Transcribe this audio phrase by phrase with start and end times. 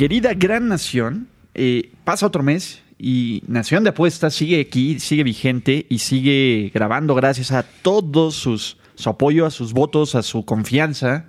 [0.00, 5.84] Querida gran nación, eh, pasa otro mes y Nación de Apuestas sigue aquí, sigue vigente
[5.90, 11.26] y sigue grabando gracias a todos sus su apoyo, a sus votos, a su confianza.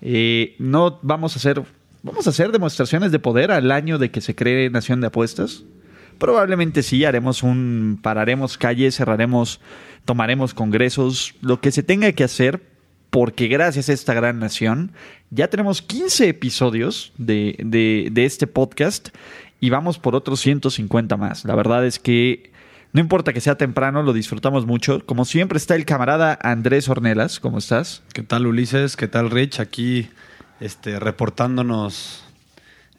[0.00, 1.64] Eh, no vamos a hacer,
[2.02, 5.64] vamos a hacer demostraciones de poder al año de que se cree Nación de Apuestas.
[6.16, 9.60] Probablemente sí, haremos un, pararemos calles, cerraremos,
[10.06, 12.62] tomaremos congresos, lo que se tenga que hacer,
[13.14, 14.90] porque gracias a esta gran nación
[15.30, 19.10] ya tenemos 15 episodios de, de, de este podcast
[19.60, 21.44] y vamos por otros 150 más.
[21.44, 22.50] La verdad es que
[22.92, 25.06] no importa que sea temprano, lo disfrutamos mucho.
[25.06, 27.38] Como siempre está el camarada Andrés Ornelas.
[27.38, 28.02] ¿Cómo estás?
[28.12, 28.96] ¿Qué tal Ulises?
[28.96, 29.60] ¿Qué tal Rich?
[29.60, 30.08] Aquí
[30.58, 32.24] este, reportándonos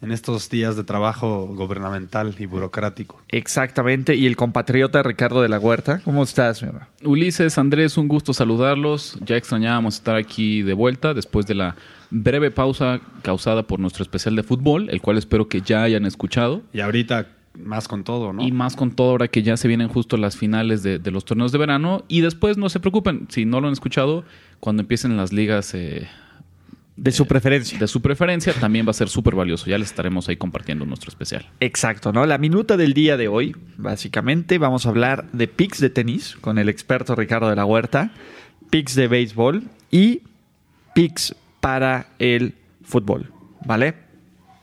[0.01, 3.21] en estos días de trabajo gubernamental y burocrático.
[3.29, 4.15] Exactamente.
[4.15, 6.01] Y el compatriota Ricardo de la Huerta.
[6.03, 6.87] ¿Cómo estás, mi hermano?
[7.03, 9.17] Ulises, Andrés, un gusto saludarlos.
[9.25, 11.75] Ya extrañábamos estar aquí de vuelta después de la
[12.11, 16.61] breve pausa causada por nuestro especial de fútbol, el cual espero que ya hayan escuchado.
[16.73, 18.43] Y ahorita más con todo, ¿no?
[18.43, 21.25] Y más con todo ahora que ya se vienen justo las finales de, de los
[21.25, 22.03] torneos de verano.
[22.07, 24.25] Y después no se preocupen, si no lo han escuchado,
[24.59, 26.07] cuando empiecen las ligas eh,
[26.97, 27.77] De su preferencia.
[27.77, 29.65] de su preferencia, también va a ser súper valioso.
[29.65, 31.49] Ya les estaremos ahí compartiendo nuestro especial.
[31.59, 32.25] Exacto, ¿no?
[32.25, 36.57] La minuta del día de hoy, básicamente, vamos a hablar de picks de tenis con
[36.57, 38.11] el experto Ricardo de la Huerta,
[38.69, 40.21] picks de béisbol y
[40.93, 43.31] picks para el fútbol,
[43.65, 43.95] ¿vale?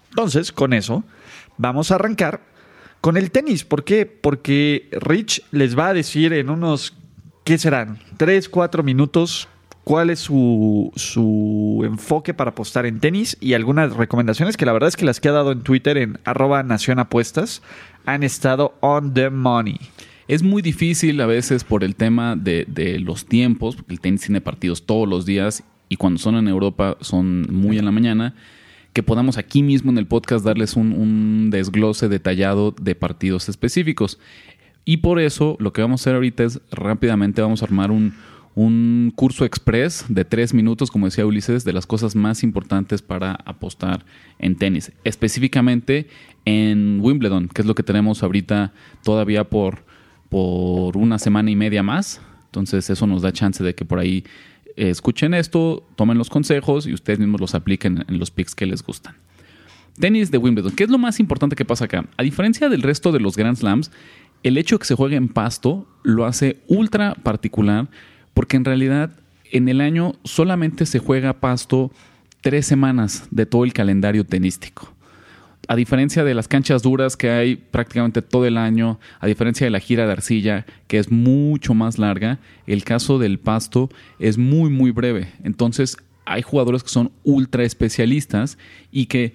[0.08, 1.04] Entonces, con eso,
[1.58, 2.40] vamos a arrancar
[3.02, 3.64] con el tenis.
[3.64, 4.06] ¿Por qué?
[4.06, 6.94] Porque Rich les va a decir en unos,
[7.44, 7.98] ¿qué serán?
[8.16, 9.48] Tres, cuatro minutos
[9.84, 14.88] cuál es su, su enfoque para apostar en tenis y algunas recomendaciones que la verdad
[14.88, 16.98] es que las que ha dado en Twitter en arroba Nación
[18.04, 19.78] han estado on the money.
[20.28, 24.22] Es muy difícil a veces por el tema de, de los tiempos, porque el tenis
[24.22, 28.34] tiene partidos todos los días y cuando son en Europa son muy en la mañana,
[28.93, 34.19] que podamos aquí mismo en el podcast darles un desglose detallado de partidos específicos.
[34.84, 38.14] Y por eso lo que vamos a hacer ahorita es rápidamente vamos a armar un,
[38.54, 43.32] un curso express de tres minutos, como decía Ulises, de las cosas más importantes para
[43.44, 44.04] apostar
[44.38, 44.92] en tenis.
[45.04, 46.08] Específicamente
[46.44, 49.84] en Wimbledon, que es lo que tenemos ahorita todavía por,
[50.28, 52.20] por una semana y media más.
[52.46, 54.24] Entonces eso nos da chance de que por ahí
[54.76, 58.66] eh, escuchen esto, tomen los consejos y ustedes mismos los apliquen en los picks que
[58.66, 59.14] les gustan.
[59.98, 60.72] Tenis de Wimbledon.
[60.72, 62.06] ¿Qué es lo más importante que pasa acá?
[62.16, 63.90] A diferencia del resto de los Grand Slams,
[64.42, 67.88] el hecho de que se juegue en pasto lo hace ultra particular
[68.34, 69.10] porque en realidad
[69.50, 71.93] en el año solamente se juega pasto
[72.41, 74.93] tres semanas de todo el calendario tenístico.
[75.69, 79.70] A diferencia de las canchas duras que hay prácticamente todo el año, a diferencia de
[79.70, 83.88] la gira de arcilla que es mucho más larga, el caso del pasto
[84.19, 85.28] es muy muy breve.
[85.44, 88.59] Entonces hay jugadores que son ultra especialistas
[88.91, 89.34] y que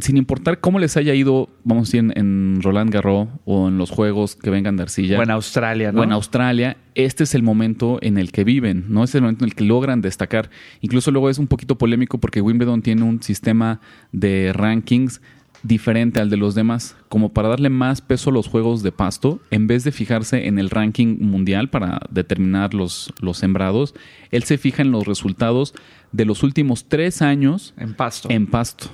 [0.00, 3.78] sin importar cómo les haya ido, vamos a decir, en, en Roland Garros o en
[3.78, 5.18] los juegos que vengan de arcilla.
[5.18, 6.00] O en Australia, ¿no?
[6.00, 9.04] O en Australia, este es el momento en el que viven, ¿no?
[9.04, 10.50] Es el momento en el que logran destacar.
[10.80, 13.80] Incluso luego es un poquito polémico porque Wimbledon tiene un sistema
[14.12, 15.20] de rankings
[15.62, 19.40] diferente al de los demás, como para darle más peso a los juegos de pasto,
[19.50, 23.94] en vez de fijarse en el ranking mundial para determinar los, los sembrados,
[24.30, 25.74] él se fija en los resultados
[26.10, 28.28] de los últimos tres años En pasto.
[28.30, 28.90] en pasto.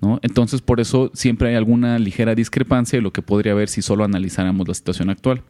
[0.00, 0.18] ¿No?
[0.22, 4.04] Entonces, por eso siempre hay alguna ligera discrepancia de lo que podría haber si solo
[4.04, 5.42] analizáramos la situación actual.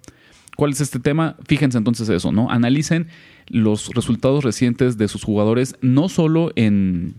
[0.57, 1.37] ¿Cuál es este tema?
[1.47, 2.50] Fíjense entonces eso, ¿no?
[2.50, 3.06] Analicen
[3.47, 7.15] los resultados recientes de sus jugadores, no solo en,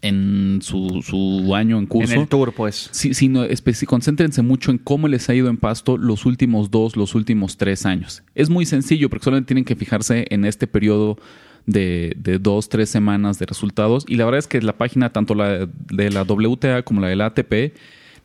[0.00, 2.14] en su, su año en curso.
[2.14, 2.88] En el tour, pues.
[2.92, 3.44] Sí, sino
[3.86, 7.84] concéntrense mucho en cómo les ha ido en pasto los últimos dos, los últimos tres
[7.84, 8.22] años.
[8.34, 11.18] Es muy sencillo porque solamente tienen que fijarse en este periodo
[11.66, 14.04] de, de dos, tres semanas de resultados.
[14.08, 17.16] Y la verdad es que la página, tanto la de la WTA como la de
[17.16, 17.74] la ATP,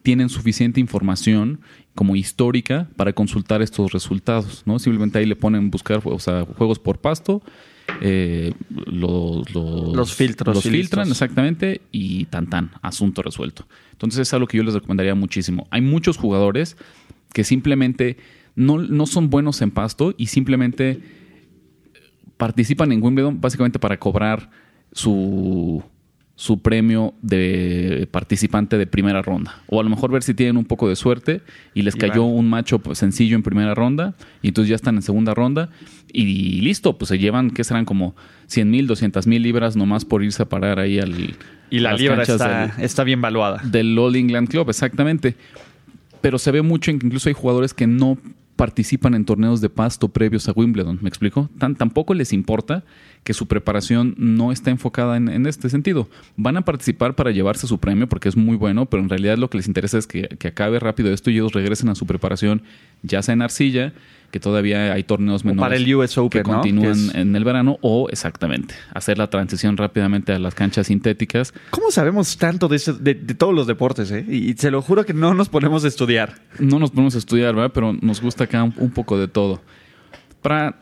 [0.03, 1.59] tienen suficiente información
[1.95, 4.79] como histórica para consultar estos resultados, ¿no?
[4.79, 7.41] Simplemente ahí le ponen buscar, o sea, juegos por pasto,
[7.99, 11.21] eh, los, los, Los filtros los filtran listos.
[11.21, 13.67] exactamente y tan tan, asunto resuelto.
[13.91, 15.67] Entonces es algo que yo les recomendaría muchísimo.
[15.71, 16.77] Hay muchos jugadores
[17.33, 18.17] que simplemente
[18.55, 21.01] no, no son buenos en pasto y simplemente
[22.41, 24.49] participan en Wimbledon básicamente para cobrar
[24.91, 25.83] su,
[26.35, 29.61] su premio de participante de primera ronda.
[29.67, 31.41] O a lo mejor ver si tienen un poco de suerte
[31.75, 35.33] y les cayó un macho sencillo en primera ronda y entonces ya están en segunda
[35.35, 35.69] ronda
[36.11, 37.85] y listo, pues se llevan, ¿qué serán?
[37.85, 38.15] Como
[38.47, 41.35] 100 mil, 200 mil libras nomás por irse a parar ahí al...
[41.69, 43.61] Y la libra está, del- está bien valuada.
[43.63, 45.35] del All England Club, exactamente.
[46.21, 48.17] Pero se ve mucho en que incluso hay jugadores que no
[48.56, 51.00] participan en torneos de pasto previos a Wimbledon.
[51.01, 51.50] ¿Me explico?
[51.57, 52.83] Tan, tampoco les importa
[53.24, 56.09] que su preparación no está enfocada en, en este sentido.
[56.38, 59.50] Van a participar para llevarse su premio porque es muy bueno, pero en realidad lo
[59.50, 62.63] que les interesa es que, que acabe rápido esto y ellos regresen a su preparación,
[63.03, 63.94] ya sea en arcilla,
[64.31, 67.43] que todavía hay torneos O menores para el US Open, que continúan es- en el
[67.43, 72.77] verano, o exactamente, hacer la transición rápidamente a las canchas sintéticas ¿Cómo sabemos tanto de,
[72.77, 74.09] ese- de- de todos los deportes?
[74.11, 74.25] eh?
[74.27, 76.35] Y, y se lo juro que no nos ponemos a estudiar.
[76.59, 77.71] no nos podemos estudiar, ¿verdad?
[77.73, 79.61] Pero nos gusta acá un, un poco de todo.
[80.41, 80.77] Para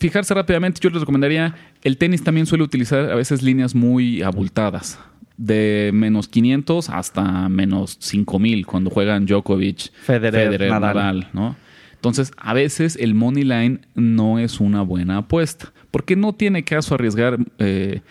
[0.00, 4.98] fijarse rápidamente, yo les recomendaría, el tenis también suele utilizar a veces líneas muy abultadas,
[5.36, 11.28] de menos 500 hasta menos 5000 cuando juegan Djokovic, Federer, Nadal, Nadal.
[11.32, 11.56] ¿no?
[11.98, 16.94] Entonces, a veces el money line no es una buena apuesta, porque no tiene caso
[16.94, 18.02] arriesgar eh,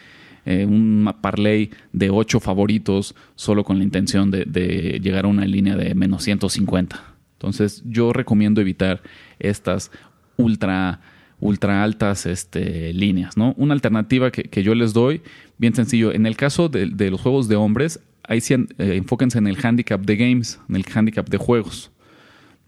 [0.46, 5.78] eh, un parlay de ocho favoritos solo con la intención de, llegar a una línea
[5.78, 7.02] de menos 150.
[7.34, 9.02] Entonces, yo recomiendo evitar
[9.40, 9.92] estas
[10.36, 11.00] ultra
[11.40, 13.54] ultra altas este, líneas, ¿no?
[13.58, 15.22] Una alternativa que, yo les doy,
[15.60, 19.38] bien sencillo, en el caso de, de los juegos de hombres, ahí sí eh, enfóquense
[19.38, 21.92] en el handicap de games, en el handicap de juegos,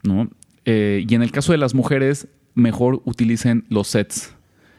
[0.04, 0.30] ¿no?
[0.65, 4.35] Eh, y en el caso de las mujeres, mejor utilicen los sets,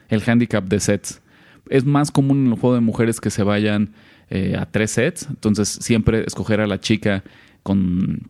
[0.09, 1.21] el handicap de sets.
[1.69, 3.93] Es más común en el juego de mujeres que se vayan
[4.29, 7.23] eh, a tres sets, entonces siempre escoger a la chica
[7.63, 8.29] con,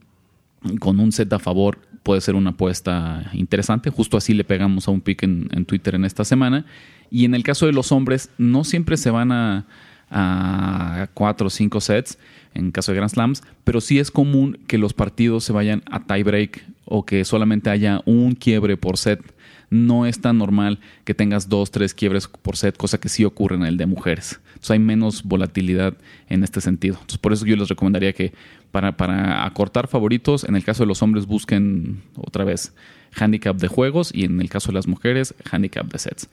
[0.79, 3.89] con un set a favor puede ser una apuesta interesante.
[3.89, 6.65] Justo así le pegamos a un pick en, Twitter en esta semana.
[7.09, 9.65] Y en el caso de los hombres, no siempre se van a,
[10.09, 12.17] a cuatro o cinco sets
[12.53, 16.05] en caso de Grand Slams, pero sí es común que los partidos se vayan a
[16.05, 19.21] tiebreak o que solamente haya un quiebre por set.
[19.69, 23.55] No es tan normal que tengas dos, tres quiebres por set, cosa que sí ocurre
[23.55, 24.41] en el de mujeres.
[24.47, 25.93] Entonces hay menos volatilidad
[26.27, 26.95] en este sentido.
[26.95, 28.33] Entonces por eso yo les recomendaría que
[28.71, 32.73] para, para acortar favoritos, en el caso de los hombres busquen otra vez
[33.13, 36.29] handicap de juegos y en el caso de las mujeres, handicap de sets.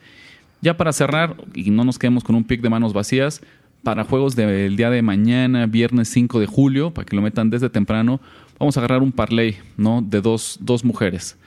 [0.61, 3.41] Ya para cerrar, y no nos quedemos con un pick de manos vacías,
[3.83, 7.69] para juegos del día de mañana, viernes 5 de julio, para que lo metan desde
[7.69, 8.19] temprano,
[8.57, 10.01] vamos a agarrar un parlay, ¿no?
[10.01, 11.37] De dos, dos mujeres.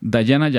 [0.00, 0.50] Dayana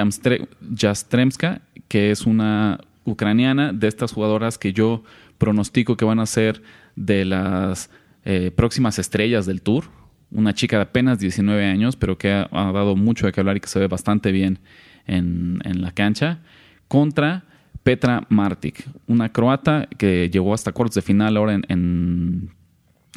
[0.76, 5.04] Jastremska, que es una ucraniana de estas jugadoras que yo
[5.38, 6.62] pronostico que van a ser
[6.96, 7.90] de las
[8.26, 9.86] eh, próximas estrellas del tour.
[10.32, 13.60] Una chica de apenas 19 años, pero que ha, dado mucho de qué hablar y
[13.60, 14.60] que se ve bastante bien
[15.08, 16.40] en, en la cancha.
[16.88, 17.44] Contra
[17.84, 22.50] Petra Martic, una croata que llegó hasta cuartos de final ahora en,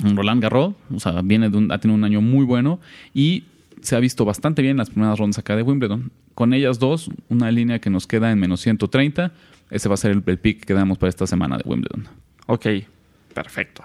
[0.02, 0.74] Roland Garros.
[0.94, 2.80] O sea, viene de un- ha tenido un año muy bueno
[3.12, 3.44] y
[3.82, 6.10] se ha visto bastante bien en las primeras rondas acá de Wimbledon.
[6.34, 9.32] Con ellas dos, una línea que nos queda en menos 130.
[9.70, 12.08] Ese va a ser el, el pick que damos para esta semana de Wimbledon.
[12.46, 12.66] Ok,
[13.34, 13.84] perfecto.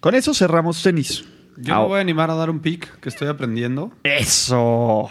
[0.00, 1.24] Con eso cerramos tenis.
[1.56, 3.92] Yo me voy a animar a dar un pick que estoy aprendiendo.
[4.02, 5.08] Eso.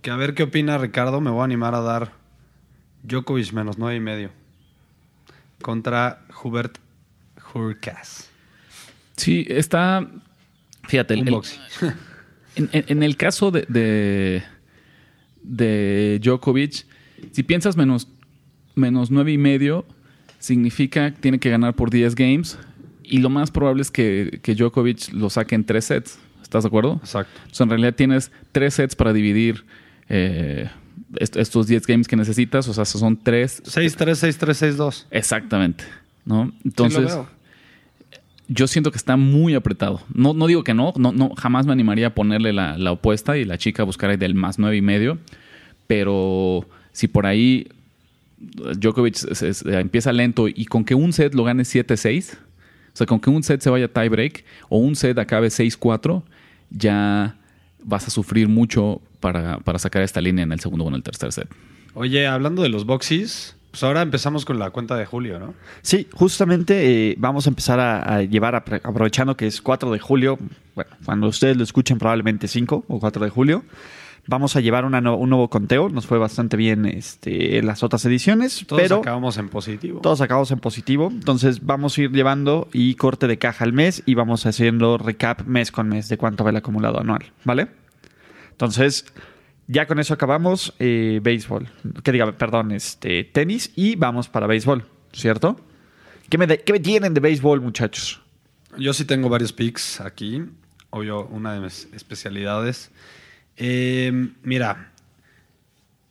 [0.00, 1.20] Que a ver qué opina Ricardo.
[1.20, 2.12] Me voy a animar a dar
[3.02, 4.30] Djokovic menos nueve y medio.
[5.60, 6.78] Contra Hubert
[7.54, 8.28] Hurkacz.
[9.16, 10.08] Sí, está.
[10.88, 11.28] Fíjate, el-
[12.56, 14.42] en- en el caso de, de,
[15.42, 16.84] de Djokovic,
[17.30, 18.08] si piensas menos,
[18.74, 19.84] menos nueve y medio,
[20.38, 22.58] significa que tiene que ganar por 10 games.
[23.04, 26.18] Y lo más probable es que, que Djokovic lo saque en tres sets.
[26.42, 26.94] ¿Estás de acuerdo?
[27.02, 27.32] Exacto.
[27.36, 29.64] Entonces, en realidad tienes tres sets para dividir
[30.08, 30.68] eh,
[31.16, 32.68] est- estos 10 games que necesitas.
[32.68, 33.62] O sea, son tres.
[33.64, 35.06] 6-3, 6-3, 6-2.
[35.10, 35.84] Exactamente.
[36.24, 36.46] ¿no?
[36.46, 37.28] Sí lo Entonces, veo.
[38.48, 40.00] yo siento que está muy apretado.
[40.14, 43.36] No, no digo que no, no, no, jamás me animaría a ponerle la, la opuesta
[43.38, 45.18] y la chica buscar ahí del más nueve y medio.
[45.86, 47.68] Pero si por ahí
[48.40, 53.06] Djokovic se- se- empieza lento y con que un set lo gane 7-6, o sea,
[53.06, 56.22] con que un set se vaya tie break o un set acabe 6-4,
[56.70, 57.36] ya
[57.84, 61.02] vas a sufrir mucho para, para sacar esta línea en el segundo o en el
[61.02, 61.48] tercer set.
[61.94, 65.54] Oye, hablando de los boxes, pues ahora empezamos con la cuenta de Julio, ¿no?
[65.80, 69.98] Sí, justamente eh, vamos a empezar a, a llevar, a- aprovechando que es 4 de
[69.98, 70.38] julio,
[70.74, 73.64] bueno, cuando ustedes lo escuchen probablemente 5 o 4 de julio,
[74.26, 77.82] vamos a llevar una no- un nuevo conteo, nos fue bastante bien este, en las
[77.82, 80.00] otras ediciones, Todos pero acabamos en positivo.
[80.00, 84.02] todos acabamos en positivo, entonces vamos a ir llevando y corte de caja al mes
[84.06, 87.68] y vamos haciendo recap mes con mes de cuánto va el acumulado anual, ¿vale?
[88.62, 89.04] Entonces,
[89.66, 91.68] Ya con eso acabamos eh, béisbol.
[92.04, 95.56] Que diga, perdón, este tenis y vamos para béisbol, ¿cierto?
[96.28, 98.20] ¿Qué me, qué tienen de béisbol, muchachos?
[98.76, 100.44] Yo sí tengo varios picks aquí.
[100.90, 102.90] Obvio, una de mis especialidades.
[103.56, 104.92] Eh, mira,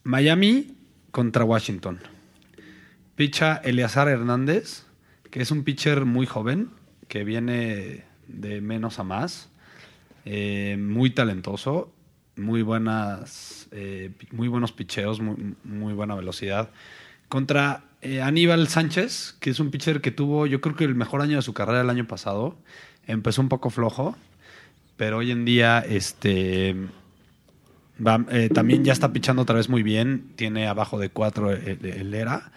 [0.03, 0.75] Miami
[1.11, 1.99] contra Washington.
[3.15, 4.83] Picha Eleazar Hernández,
[5.29, 6.69] que es un pitcher muy joven,
[7.07, 9.49] que viene de menos a más.
[10.25, 11.91] Eh, muy talentoso,
[12.41, 16.69] muy buenas, eh, muy buenos picheos, muy, buena velocidad.
[17.29, 21.21] Contra eh, Aníbal Sánchez, que es un pitcher que tuvo, yo creo que el mejor
[21.21, 22.55] año de su carrera el año pasado.
[23.07, 24.15] Empezó un poco flojo,
[24.97, 30.31] pero hoy en día este, eh, también ya está pichando otra vez muy bien.
[30.35, 32.51] Tiene abajo de 4 el, el ERA.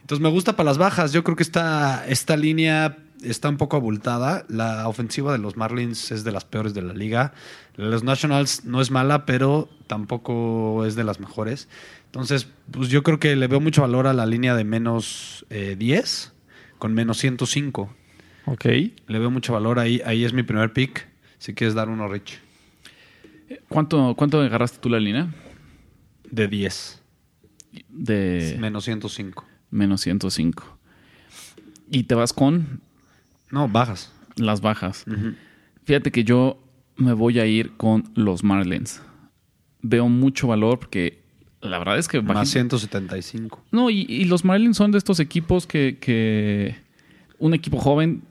[0.00, 1.12] Entonces me gusta para las bajas.
[1.12, 4.44] Yo creo que esta, esta línea está un poco abultada.
[4.48, 7.32] La ofensiva de los Marlins es de las peores de la liga.
[7.76, 11.68] La de los Nationals no es mala, pero tampoco es de las mejores.
[12.06, 15.76] Entonces, pues yo creo que le veo mucho valor a la línea de menos eh,
[15.78, 16.32] 10
[16.78, 17.94] con menos 105.
[18.46, 18.64] Ok.
[18.64, 20.00] Le veo mucho valor ahí.
[20.04, 21.06] Ahí es mi primer pick.
[21.38, 22.40] Si quieres dar uno, Rich.
[23.68, 25.32] ¿Cuánto, ¿Cuánto agarraste tú la línea?
[26.30, 27.02] De 10.
[27.88, 29.44] De Menos 105.
[29.70, 30.78] menos 105.
[31.90, 32.80] Y te vas con
[33.50, 34.12] No, bajas.
[34.36, 35.04] las bajas.
[35.84, 36.62] Fíjate que yo
[36.96, 39.02] me voy a ir con los Marlins.
[39.82, 41.20] Veo mucho valor porque
[41.62, 42.20] la verdad es que...
[42.22, 43.62] Más bajito- 175.
[43.72, 46.76] No, y, y los Marlins son de estos equipos que, que
[47.38, 48.22] un equipo joven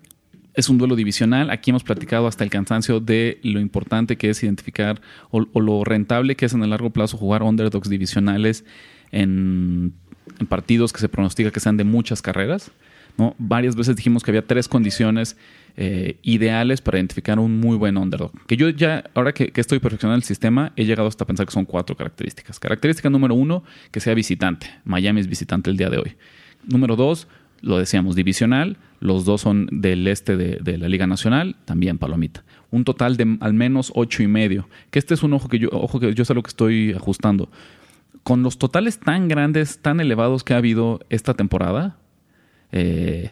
[0.56, 1.50] es un duelo divisional.
[1.52, 5.84] Aquí hemos platicado hasta el cansancio de lo importante que es identificar o, o lo
[5.84, 8.66] rentable que es en el largo plazo jugar underdogs divisionales
[9.12, 9.94] en,
[10.40, 12.72] en partidos que se pronostica que sean de muchas carreras.
[13.38, 15.38] Varias veces dijimos que había tres condiciones
[15.78, 18.32] eh, ideales para identificar un muy buen underdog.
[18.48, 21.52] Que yo ya, ahora que, que estoy perfeccionando el sistema, he llegado hasta pensar que
[21.52, 22.60] son cuatro características.
[22.60, 24.68] Característica número uno, que sea visitante.
[24.86, 26.16] Miami es visitante el día de hoy.
[26.66, 27.28] Número dos,
[27.62, 28.78] lo decíamos, divisional.
[29.00, 32.44] Los dos son del este de, de la Liga Nacional, también palomita.
[32.72, 34.68] Un total de al menos ocho y medio.
[34.92, 37.50] Que este es un ojo que yo, ojo que yo sé lo que estoy ajustando.
[38.24, 41.98] Con los totales tan grandes, tan elevados que ha habido esta temporada,
[42.72, 43.32] eh,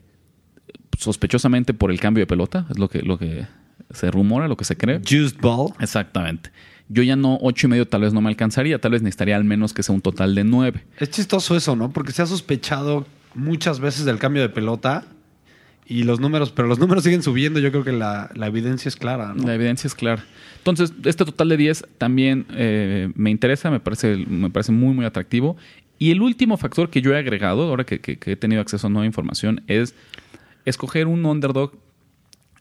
[0.97, 3.45] sospechosamente por el cambio de pelota, es lo que, lo que
[3.91, 4.99] se rumora, lo que se cree.
[4.99, 5.73] Juiced ball.
[5.79, 6.51] Exactamente.
[6.89, 9.43] Yo ya no, ocho y medio tal vez no me alcanzaría, tal vez necesitaría al
[9.43, 10.85] menos que sea un total de nueve.
[10.99, 11.91] Es chistoso eso, ¿no?
[11.91, 15.03] Porque se ha sospechado muchas veces del cambio de pelota
[15.85, 17.59] y los números, pero los números siguen subiendo.
[17.59, 19.45] Yo creo que la, la evidencia es clara, ¿no?
[19.45, 20.25] La evidencia es clara.
[20.57, 25.05] Entonces, este total de 10 también eh, me interesa, me parece, me parece muy, muy
[25.05, 25.55] atractivo.
[25.99, 28.87] Y el último factor que yo he agregado, ahora que, que- que he tenido acceso
[28.87, 29.95] a nueva información, es
[30.65, 31.73] escoger un underdog,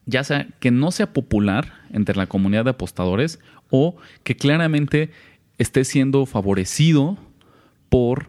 [0.06, 3.40] ya sea que no sea popular entre la comunidad de apostadores
[3.70, 5.10] o que claramente
[5.58, 7.18] esté siendo favorecido
[7.88, 8.28] por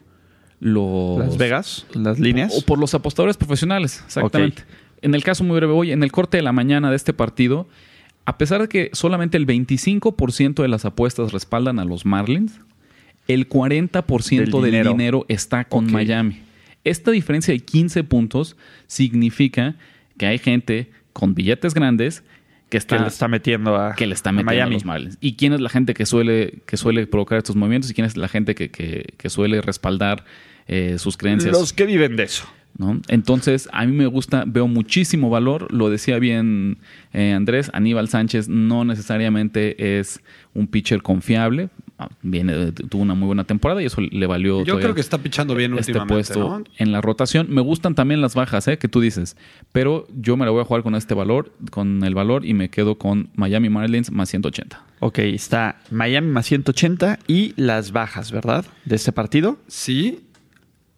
[0.59, 1.19] los...
[1.19, 2.53] Las Vegas, las líneas.
[2.57, 4.63] O por los apostadores profesionales, exactamente.
[5.03, 7.67] En el caso muy breve hoy, en el corte de la mañana de este partido,
[8.25, 12.59] a pesar de que solamente el 25% de las apuestas respaldan a los Marlins,
[13.27, 14.91] el 40% Del del dinero.
[14.91, 15.91] dinero, está con.
[15.91, 16.41] Miami.
[16.83, 18.55] Esta diferencia de 15 puntos
[18.87, 19.75] significa
[20.17, 22.23] que hay gente con billetes grandes
[22.69, 24.73] que está, que le está metiendo a, que le está metiendo a Miami.
[24.75, 25.17] los Marlins.
[25.21, 27.89] ¿Y quién es la gente que suele, que suele provocar estos movimientos?
[27.91, 30.25] ¿Y quién es la gente que, que- que suele respaldar
[30.67, 31.53] eh, sus creencias?
[31.53, 32.45] Los que viven de eso.
[32.77, 33.01] ¿no?
[33.07, 35.73] Entonces, a mí me gusta, veo muchísimo valor.
[35.73, 36.77] Lo decía bien
[37.13, 40.21] eh, Andrés, Aníbal Sánchez no necesariamente es
[40.53, 41.69] un pitcher confiable.
[41.99, 44.63] Ah, Viene, tuvo una muy buena temporada y eso le valió.
[44.63, 46.63] Yo creo que está pichando bien este últimamente, puesto ¿no?
[46.77, 47.47] en la rotación.
[47.49, 48.77] Me gustan también las bajas, ¿eh?
[48.77, 49.35] que tú dices.
[49.71, 52.69] Pero yo me la voy a jugar con este valor, con el valor y me
[52.69, 54.79] quedo con Miami Marlins más 180.
[54.99, 58.65] Ok, está Miami más 180 y las bajas, ¿verdad?
[58.85, 59.57] De este partido.
[59.67, 60.23] Sí.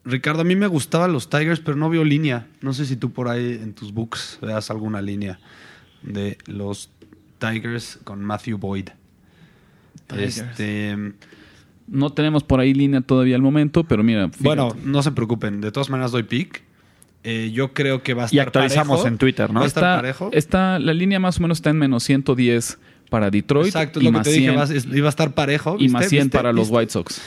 [0.04, 2.48] Ricardo, a mí me gustaban los Tigers, pero no veo línea.
[2.62, 5.40] No sé si tú por ahí en tus books veas alguna línea
[6.02, 6.90] de los
[7.38, 8.90] Tigers con Matthew Boyd.
[10.10, 10.38] Tigers.
[10.38, 10.96] Este,
[11.88, 14.28] No tenemos por ahí línea todavía al momento, pero mira.
[14.30, 14.44] fíjate.
[14.44, 15.62] bueno, no se preocupen.
[15.62, 16.62] De todas maneras doy pick.
[17.24, 19.08] Eh, yo creo que va a estar Y actualizamos parejo.
[19.08, 19.60] en Twitter, ¿no?
[19.60, 20.30] Va a estar está, parejo.
[20.32, 22.78] está- la línea más o menos está en menos 110
[23.10, 24.44] para Detroit Exacto, es y lo que más te dije.
[24.46, 25.76] 100, va a- es- iba a estar parejo.
[25.80, 26.38] y más 100 ¿Viste?
[26.38, 26.70] para los.
[26.70, 27.20] White Sox.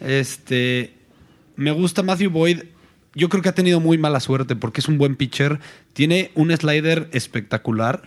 [0.00, 0.94] Este,
[1.56, 2.60] me gusta Matthew Boyd.
[3.14, 5.60] Yo creo que ha tenido muy mala suerte porque es un buen pitcher.
[5.92, 8.02] Tiene un slider espectacular.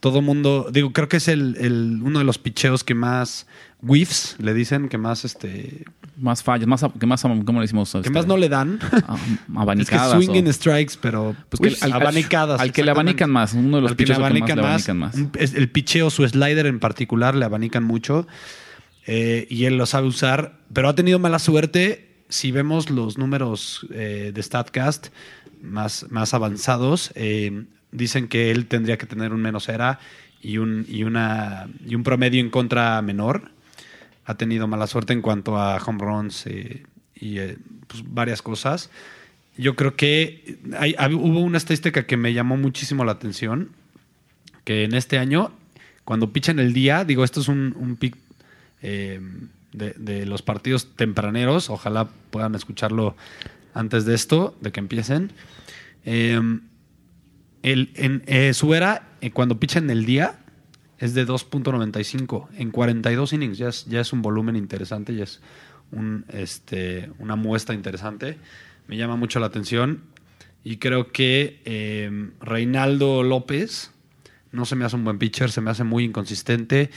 [0.00, 3.46] Todo mundo, digo, creo que es el, el- uno de los picheos que más
[3.80, 5.84] whiffs le dicen, que más este,
[6.18, 7.92] Más fallas, más, que más, ¿cómo le decimos?
[7.92, 8.78] que Este, más no le dan.
[9.08, 10.12] ah, es que abanicadas.
[10.12, 12.60] swinging o- strikes, pero Pues whiffs, al- al- abanicadas.
[12.60, 14.56] al que le abanican más, uno de los Al que le pitchers que más abanican
[14.56, 14.88] le más.
[14.88, 15.54] abanican más.
[15.54, 18.26] El picheo, su slider en particular, le abanican mucho.
[19.06, 22.24] eh, y él lo sabe usar, pero ha tenido mala suerte.
[22.28, 25.06] Si vemos los números eh, de StatCast
[25.62, 29.98] más, más avanzados, eh, dicen que él tendría que tener un menos era
[30.42, 33.50] y un, y, una, y un promedio en contra menor.
[34.24, 38.90] Ha tenido mala suerte en cuanto a home runs eh, y eh, pues, varias cosas.
[39.56, 43.70] Yo creo que hay- hubo una estadística que me llamó muchísimo la atención,
[44.64, 45.50] que en este año,
[46.04, 48.16] cuando pichan el día, digo, esto es un, un pick
[48.82, 49.20] eh,
[49.72, 53.16] de, de los partidos tempraneros, ojalá puedan escucharlo
[53.74, 55.32] antes de esto, de que empiecen.
[56.04, 56.40] Eh,
[57.62, 60.40] el, en, eh, su era, eh, cuando pichan el día,
[60.98, 63.58] es de 2.95 en 42 innings.
[63.58, 65.40] Ya es, ya es un volumen interesante, ya es
[65.92, 68.38] un, este, una muestra interesante.
[68.86, 70.02] Me llama mucho la atención.
[70.64, 73.92] Y creo que eh, Reinaldo López
[74.50, 76.90] no se me hace un buen pitcher, se me hace muy inconsistente.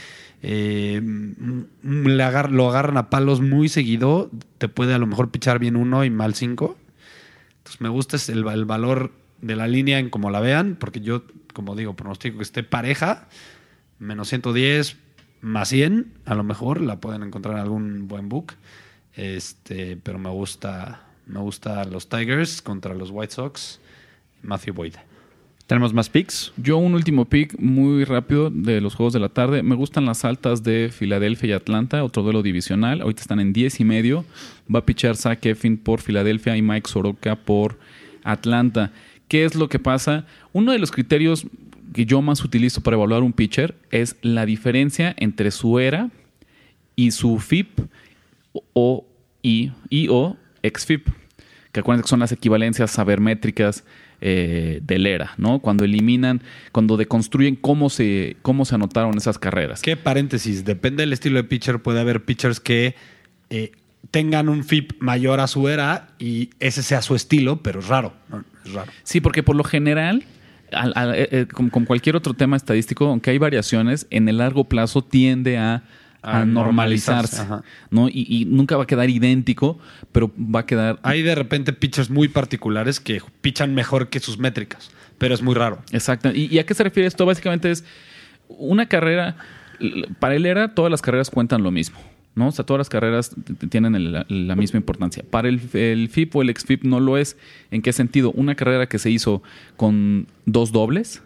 [2.20, 4.30] Agar- lo agarran a palos muy seguido.
[4.58, 6.76] Te puede a lo mejor pichar bien uno y mal cinco.
[7.58, 9.12] Entonces me gusta el, el valor
[9.42, 13.28] de la línea en como la vean, porque yo, como digo, pronostico que esté pareja,
[13.98, 14.96] menos 110,
[15.42, 18.54] más 100, a lo mejor la pueden encontrar en algún buen book.
[19.14, 23.80] Este, pero me gusta, me gusta los Tigers contra los White Sox,
[24.42, 24.94] Matthew Boyd.
[25.66, 26.52] Tenemos más picks.
[26.56, 29.62] Yo un último pick muy rápido de los juegos de la tarde.
[29.62, 33.00] Me gustan las altas de Filadelfia y Atlanta, otro duelo divisional.
[33.00, 34.24] Ahorita están en 10 y medio.
[34.72, 37.78] Va a pichar Zach Effin por Filadelfia y Mike Soroka por
[38.24, 38.92] Atlanta.
[39.32, 40.26] ¿Qué es lo que pasa?
[40.52, 41.46] Uno de los criterios
[41.94, 46.10] que yo más utilizo para evaluar un pitcher es la diferencia entre su era
[46.96, 47.80] y su FIP
[48.74, 49.06] o
[49.40, 53.84] y, y o que acuérdense que son las equivalencias sabermétricas
[54.20, 55.60] eh, del ERA, ¿no?
[55.60, 59.80] Cuando eliminan, cuando deconstruyen cómo se, cómo se anotaron esas carreras.
[59.80, 62.96] Que paréntesis, depende del estilo de pitcher, puede haber pitchers que
[63.48, 63.72] eh,
[64.10, 68.12] tengan un FIP mayor a su era y ese sea su estilo, pero es raro.
[68.64, 68.90] Es raro.
[69.04, 70.24] Sí, porque por lo general,
[70.72, 74.38] al- al- eh, eh, como, como cualquier otro tema estadístico, aunque hay variaciones, en el
[74.38, 75.82] largo plazo tiende a,
[76.22, 77.42] a A normalizarse.
[77.90, 78.08] ¿no?
[78.08, 79.78] Y, y nunca va a quedar idéntico,
[80.12, 84.38] pero va a quedar Hay de repente pitchers muy particulares que pichan mejor que sus
[84.38, 85.82] métricas, pero es muy raro.
[85.90, 86.30] Exacto.
[86.32, 87.24] ¿Y, y a qué se refiere esto?
[87.26, 87.84] Básicamente es
[88.48, 89.36] una carrera,
[90.20, 91.98] para el ERA todas las carreras cuentan lo mismo.
[92.34, 92.48] ¿No?
[92.48, 93.34] O sea, todas las carreras
[93.68, 95.24] tienen la misma importancia.
[95.28, 97.36] Para el, el FIP o el ex-FIP no lo es.
[97.70, 98.32] ¿En qué sentido?
[98.32, 99.42] Una carrera que se hizo
[99.76, 101.22] con dos dobles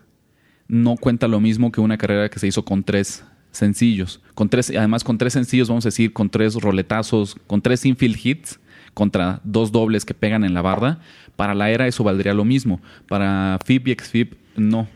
[0.69, 4.21] no cuenta lo mismo que una carrera que se hizo con tres sencillos.
[4.35, 8.19] Con tres, además, con tres sencillos, vamos a decir, con tres roletazos, con tres infield
[8.23, 8.61] hits
[8.95, 11.01] contra dos dobles que pegan en la barda.
[11.37, 12.81] Para la era eso valdría lo mismo.
[13.09, 14.89] Para FIP y ex-FIP no.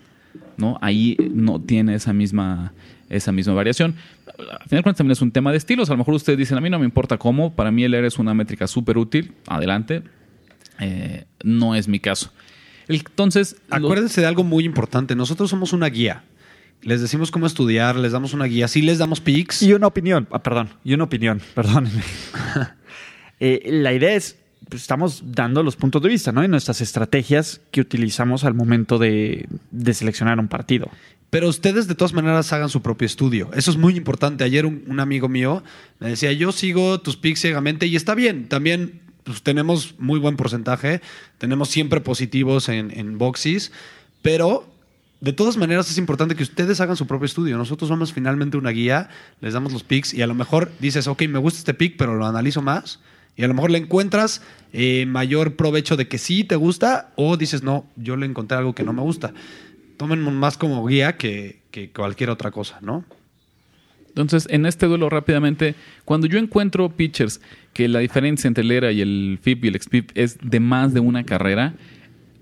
[0.57, 0.79] ¿no?
[0.81, 2.73] Ahí no tiene esa misma,
[3.11, 3.95] esa misma variación.
[4.27, 4.35] Al
[4.69, 5.91] final de cuentas también es un tema de estilos.
[5.91, 7.55] A lo mejor ustedes dicen, a mí no me importa cómo.
[7.55, 9.33] Para mí el ERA es una métrica súper útil.
[9.47, 10.03] Adelante.
[10.79, 12.33] Eh, no es mi caso.
[12.89, 15.15] Entonces, lo- Acuérdense de algo muy importante.
[15.15, 16.25] Nosotros somos una guía.
[16.83, 18.67] Les decimos cómo estudiar, les damos una guía.
[18.67, 19.63] Sí les damos picks.
[19.63, 22.03] Y una opinión, ah, perdón, y una opinión, perdónenme.
[23.43, 24.37] Eh, la idea es,
[24.69, 26.45] pues, estamos dando los puntos de vista, ¿no?
[26.45, 30.91] Y nuestras estrategias que utilizamos al momento de, de seleccionar un partido.
[31.31, 33.51] Pero ustedes de todas maneras hagan su propio estudio.
[33.55, 34.43] Eso es muy importante.
[34.43, 35.63] Ayer un, amigo mío
[36.01, 38.49] me decía, yo sigo tus picks ciegamente y está bien.
[38.49, 41.01] También pues, tenemos muy buen porcentaje.
[41.39, 43.71] Tenemos siempre positivos en, en boxes.
[44.23, 44.69] Pero
[45.21, 47.57] de todas maneras es importante que ustedes hagan su propio estudio.
[47.57, 49.09] Nosotros somos finalmente una guía.
[49.41, 52.17] Les damos los picks y a lo mejor dices, ok, me gusta este pick, pero
[52.17, 52.99] lo analizo más.
[53.37, 57.37] Y a lo mejor le encuentras eh, mayor provecho de que sí te gusta o
[57.37, 59.33] dices, no, yo le encontré algo que no me gusta.
[60.01, 61.61] Tomen más como guía que,
[61.95, 63.05] cualquier otra cosa, ¿no?
[64.09, 65.75] Entonces, en este duelo rápidamente,
[66.07, 67.43] cuando yo encuentro pitchers
[67.75, 70.95] que la diferencia entre el ERA y el FIP y el XFIP es de más
[70.95, 71.75] de una carrera,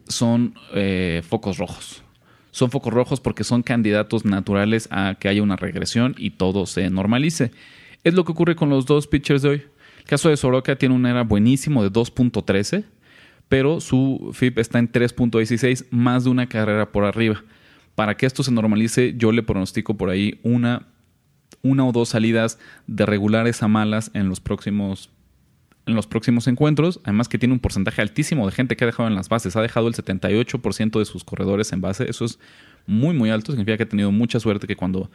[0.06, 2.04] son eh, focos rojos.
[2.52, 6.88] Son focos rojos porque son candidatos naturales a que haya una regresión y todo se
[6.90, 7.50] normalice.
[8.04, 9.62] Es lo que ocurre con los dos pitchers de hoy.
[9.98, 12.84] El caso de Soroka tiene un ERA buenísimo de 2.13,
[13.48, 17.42] pero su FIP está en 3.16, más de una carrera por arriba.
[17.94, 20.86] Para que esto se normalice, yo le pronostico por ahí una
[21.62, 25.10] una o dos salidas de regulares a malas en los próximos
[25.86, 29.08] en los próximos encuentros, además que tiene un porcentaje altísimo de gente que ha dejado
[29.08, 32.38] en las bases, ha dejado el 78% de sus corredores en base, eso es
[32.86, 35.10] muy muy alto, significa que ha tenido mucha suerte que cuando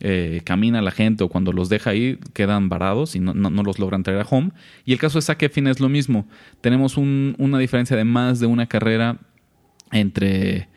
[0.00, 3.62] eh, camina la gente o cuando los deja ahí quedan varados y no, no- no
[3.62, 4.50] los logran traer a home.
[4.84, 6.26] Y el caso de Zach es lo mismo,
[6.60, 9.18] tenemos un- una diferencia de más de una carrera
[9.92, 10.68] entre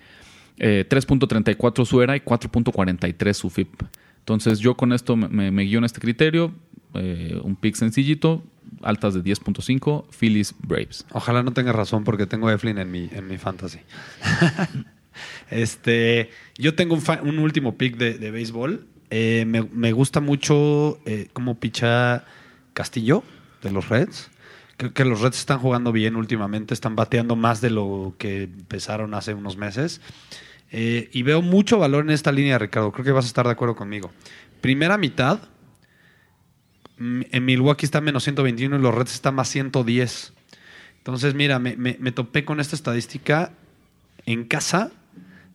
[0.58, 3.82] eh, 3.34 su era y 4.43 su FIP.
[4.20, 6.54] Entonces yo con esto me, me- guío en este criterio.
[6.98, 8.42] eh, un pick sencillito,
[8.82, 11.06] altas de 10.5, Phillies Braves.
[11.12, 13.80] Ojalá no tengas razón porque tengo Eflin en mi, en mi fantasy.
[15.52, 18.88] este, yo tengo un, un último pick de, de béisbol.
[19.10, 22.26] Eh, me, gusta mucho eh, cómo picha
[22.74, 23.24] Castillo
[23.62, 24.32] de los Reds.
[24.78, 29.14] Creo que los Reds están jugando bien últimamente, están bateando más de lo que empezaron
[29.14, 30.02] hace unos meses.
[30.72, 32.92] Eh, y veo mucho valor en esta línea, Ricardo.
[32.92, 34.12] Creo que vas a estar de acuerdo conmigo.
[34.62, 35.40] Primera mitad,
[36.98, 40.34] en Milwaukee está menos 121 y los Reds están más 110.
[40.98, 43.52] Entonces, mira, me topé con esta estadística.
[44.26, 44.92] En casa,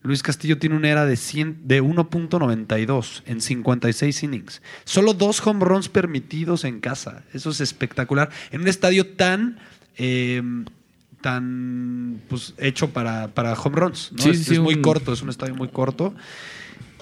[0.03, 4.63] Luis Castillo tiene una era de, 100 de 1.92 en 56 innings.
[4.85, 7.23] Solo dos home runs permitidos en casa.
[7.35, 8.31] Eso es espectacular.
[8.51, 9.59] En un estadio tan...
[9.99, 10.43] eh,
[11.21, 14.11] tan pues hecho para, para home runs.
[14.13, 14.23] ¿no?
[14.23, 16.15] Sí, es, sí, es muy un- corto, es un estadio muy corto.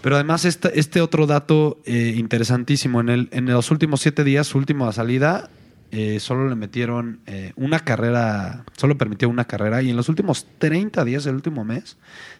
[0.02, 4.46] Pero además este, este otro dato eh, interesantísimo, en, el, en los últimos siete días,
[4.48, 5.50] su última salida,
[5.90, 10.46] eh, solo le metieron eh, una carrera, solo permitió una carrera y en los últimos
[10.58, 11.96] 30 días, el último mes,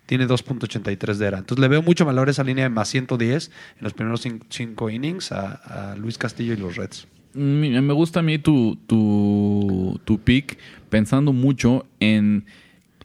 [0.07, 1.39] tiene 2.83 de era.
[1.39, 3.53] Entonces le veo mucho valor esa línea de más 110 en
[3.85, 7.07] los primeros cin- cinco innings a, a Luis Castillo y los Reds.
[7.35, 10.59] Me gusta a mí tu, tu, tu pick
[10.91, 12.45] pensando mucho en...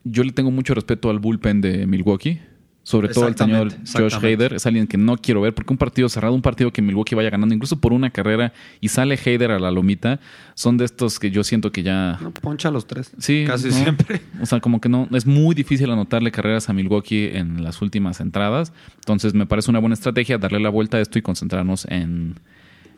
[0.06, 2.42] Yo le tengo mucho respeto al bullpen de Milwaukee.
[2.84, 4.16] Sobre todo al señor Josh.
[4.16, 4.54] Hader.
[4.54, 7.30] Es alguien que no quiero ver porque un partido cerrado, un partido que Milwaukee vaya
[7.30, 10.20] ganando incluso por una carrera y sale Hader a la lomita,
[10.54, 12.20] son de estos que yo siento que ya...
[12.22, 13.14] No, poncha a los tres.
[13.18, 13.74] Sí, Casi ¿no?
[13.74, 14.22] siempre.
[14.42, 18.20] O sea, como que no, es muy difícil anotarle carreras a Milwaukee en las últimas
[18.20, 18.74] entradas.
[18.96, 22.36] Entonces me parece una buena estrategia darle la vuelta a esto y concentrarnos en,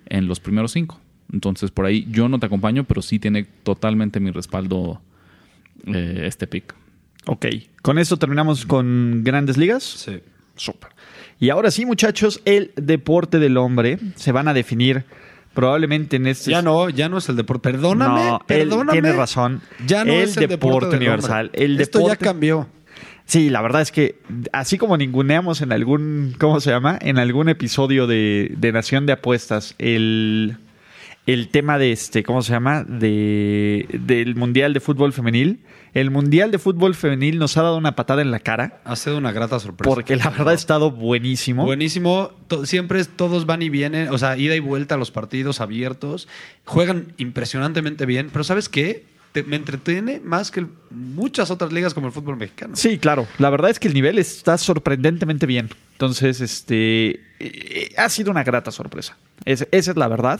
[0.07, 0.99] en los primeros cinco.
[1.31, 4.99] Entonces por ahí yo no te acompaño, pero sí tiene totalmente mi respaldo
[5.85, 6.73] eh, este pick.
[7.27, 7.45] Ok.
[7.81, 9.83] Con esto terminamos con grandes ligas.
[9.83, 10.19] Sí.
[10.55, 10.91] Súper.
[11.39, 15.03] Y ahora sí, muchachos, el deporte del hombre se van a definir
[15.53, 16.51] probablemente en este.
[16.51, 17.71] Ya no, ya no es el deporte.
[17.71, 18.91] Perdóname, No, perdóname.
[18.93, 19.61] tiene razón.
[19.85, 21.49] Ya no El es el deporte, deporte universal.
[21.53, 22.67] El Esto ya cambió.
[23.25, 24.19] Sí, la verdad es que
[24.53, 26.99] así como ninguneamos en algún, ¿cómo se llama?
[27.01, 30.57] En algún episodio de, de Nación de Apuestas, el,
[31.25, 32.83] el tema de este, ¿cómo se llama?
[32.83, 35.59] De, del Mundial de Fútbol Femenil.
[35.93, 39.17] El Mundial de Fútbol Femenil nos ha dado una patada en la cara Ha sido
[39.17, 39.89] una grata sorpresa.
[39.89, 41.63] porque la verdad ha estado buenísimo.
[41.65, 42.31] Buenísimo.
[42.65, 46.27] Siempre todos van y vienen, o sea, ida y vuelta a los partidos abiertos.
[46.65, 49.05] Juegan impresionantemente bien, pero ¿sabes qué?
[49.47, 52.75] Me entretiene más que muchas otras ligas como el fútbol mexicano.
[52.77, 53.27] Sí, claro.
[53.37, 55.69] La verdad es que el nivel está sorprendentemente bien.
[55.93, 59.17] Entonces, este eh, ha sido una grata sorpresa.
[59.43, 60.39] Es- esa es la verdad.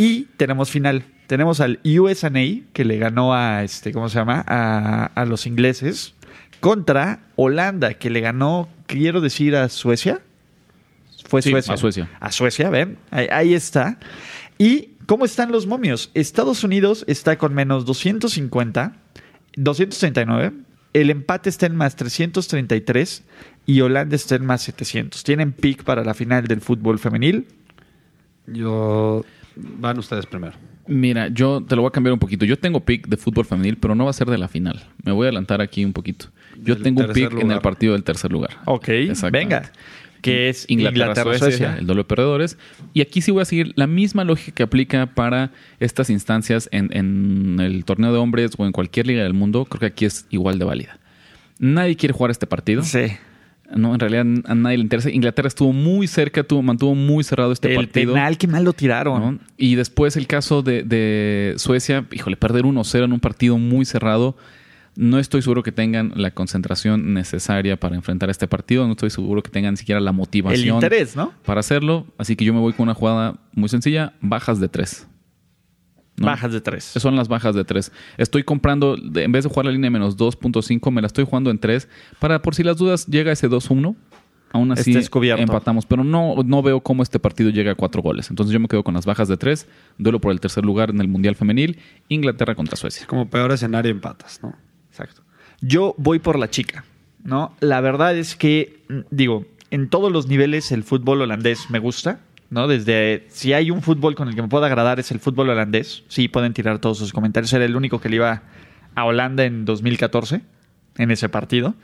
[0.00, 1.04] Y tenemos final.
[1.26, 2.30] Tenemos al USA
[2.72, 4.42] que le ganó a este, ¿cómo se llama?
[4.48, 6.14] A, a los ingleses.
[6.60, 10.20] Contra Holanda, que le ganó, quiero decir, a Suecia.
[11.26, 11.74] Fue Sí, Suecia.
[11.74, 12.10] a Suecia.
[12.18, 12.96] A Suecia, ven.
[13.10, 13.98] Ahí, ahí está.
[14.58, 16.10] ¿Y cómo están los momios?
[16.14, 18.96] Estados Unidos está con menos 250,
[19.56, 20.52] 239.
[20.94, 23.22] El empate está en más 333
[23.66, 25.22] y Holanda está en más 700.
[25.24, 27.46] Tienen pick para la final del fútbol femenil.
[28.46, 29.24] Yo.
[29.78, 30.54] Van ustedes primero.
[30.86, 32.44] Mira, yo te lo voy a cambiar un poquito.
[32.44, 34.82] Yo tengo pick de fútbol femenil, pero no va a ser de la final.
[35.04, 36.26] Me voy a adelantar aquí un poquito.
[36.62, 38.58] Yo Del tengo un pick en el partido del tercer lugar.
[38.64, 38.88] Ok,
[39.30, 39.70] venga.
[40.20, 41.58] Que es Inglaterra, Inglaterra-Suecia.
[41.58, 42.58] Suecia, el doble de perdedores.
[42.92, 46.90] Y aquí sí voy a seguir la misma lógica que aplica para estas instancias en,
[46.92, 49.64] en el torneo de hombres o en cualquier liga del mundo.
[49.64, 50.98] Creo que aquí es igual de válida.
[51.58, 52.82] Nadie quiere jugar este partido.
[52.82, 53.06] Sí.
[53.74, 55.10] No, en realidad a nadie le interesa.
[55.10, 58.14] Inglaterra estuvo muy cerca, tuvo, mantuvo muy cerrado este el partido.
[58.14, 59.20] penal, qué mal lo tiraron.
[59.20, 59.38] ¿no?
[59.56, 64.36] Y después el caso de, de Suecia, híjole, perder 1-0 en un partido muy cerrado.
[64.96, 68.86] No estoy seguro que tengan la concentración necesaria para enfrentar este partido.
[68.86, 71.32] No estoy seguro que tengan ni siquiera la El motivación interés, ¿no?
[71.44, 72.06] para hacerlo.
[72.18, 74.68] Así que yo me voy con una jugada muy sencilla: bajas de
[76.20, 76.26] 3.
[76.26, 76.84] Bajas de tres.
[76.84, 77.90] Son las bajas de 3.
[78.18, 81.24] Estoy comprando, de- en vez de jugar la línea de menos 2.5, me la estoy
[81.24, 83.96] jugando en 3 para por si las dudas llega ese 2-1.
[84.52, 84.92] Aún así
[85.44, 88.30] empatamos, pero no, no veo cómo este partido llega a cuatro goles.
[88.30, 89.68] Entonces yo me quedo con las bajas de 3.
[89.96, 91.78] Duelo por el tercer lugar en el Mundial Femenil.
[92.08, 93.06] Inglaterra contra Suecia.
[93.06, 94.54] Como peor escenario empatas, ¿no?
[94.90, 95.22] Exacto.
[95.60, 96.84] Yo voy por la chica,
[97.22, 97.54] ¿no?
[97.60, 102.18] La verdad es que, digo, en todos los niveles el fútbol holandés me gusta,
[102.50, 102.68] ¿no?
[102.68, 106.02] Desde, si hay un fútbol con el que me pueda agradar es el fútbol holandés.
[106.08, 107.52] Sí, pueden tirar todos sus comentarios.
[107.52, 108.42] Era el único que le iba
[108.94, 110.40] a Holanda en 2014,
[110.98, 111.74] en ese partido.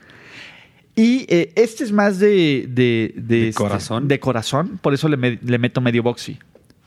[0.95, 2.67] Y eh, este es más de...
[2.69, 4.09] De, ¿De este, corazón?
[4.09, 6.39] De corazón, por eso le, me- le meto medio boxy.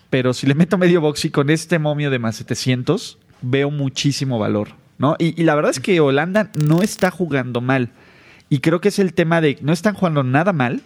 [0.09, 4.69] Pero si le meto medio boxy con este momio de más 700, veo muchísimo valor,
[4.97, 5.15] ¿no?
[5.19, 7.89] Y, y la verdad es que Holanda no está jugando mal.
[8.49, 9.59] Y creo que es el tema de...
[9.61, 10.81] No están jugando nada mal.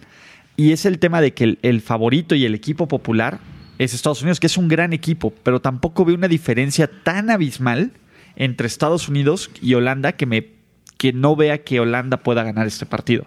[0.56, 3.40] Y es el tema de que el, el favorito y el equipo popular
[3.78, 7.90] es Estados Unidos, que es un gran equipo, pero tampoco veo una diferencia tan abismal
[8.36, 10.54] entre Estados Unidos y Holanda que me
[10.96, 13.26] que no vea que Holanda pueda ganar este partido.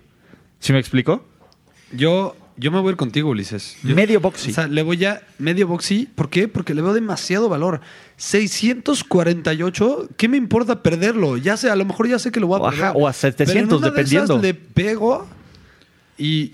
[0.60, 1.26] ¿Sí me explico?
[1.92, 3.78] Yo, yo me voy a ir contigo, Ulises.
[3.84, 4.52] Yo- Medio boxy.
[4.52, 6.08] O sea, le voy ya medio boxy.
[6.16, 6.48] ¿Por qué?
[6.48, 7.82] Porque le veo demasiado valor.
[8.16, 11.38] 648, ¿qué me importa perderlo?
[11.38, 12.92] Ya sé, a lo mejor ya sé que lo voy a Ajá, perder.
[12.96, 14.34] o a 700, Pero en una de dependiendo.
[14.34, 15.28] esas le pego
[16.18, 16.54] y.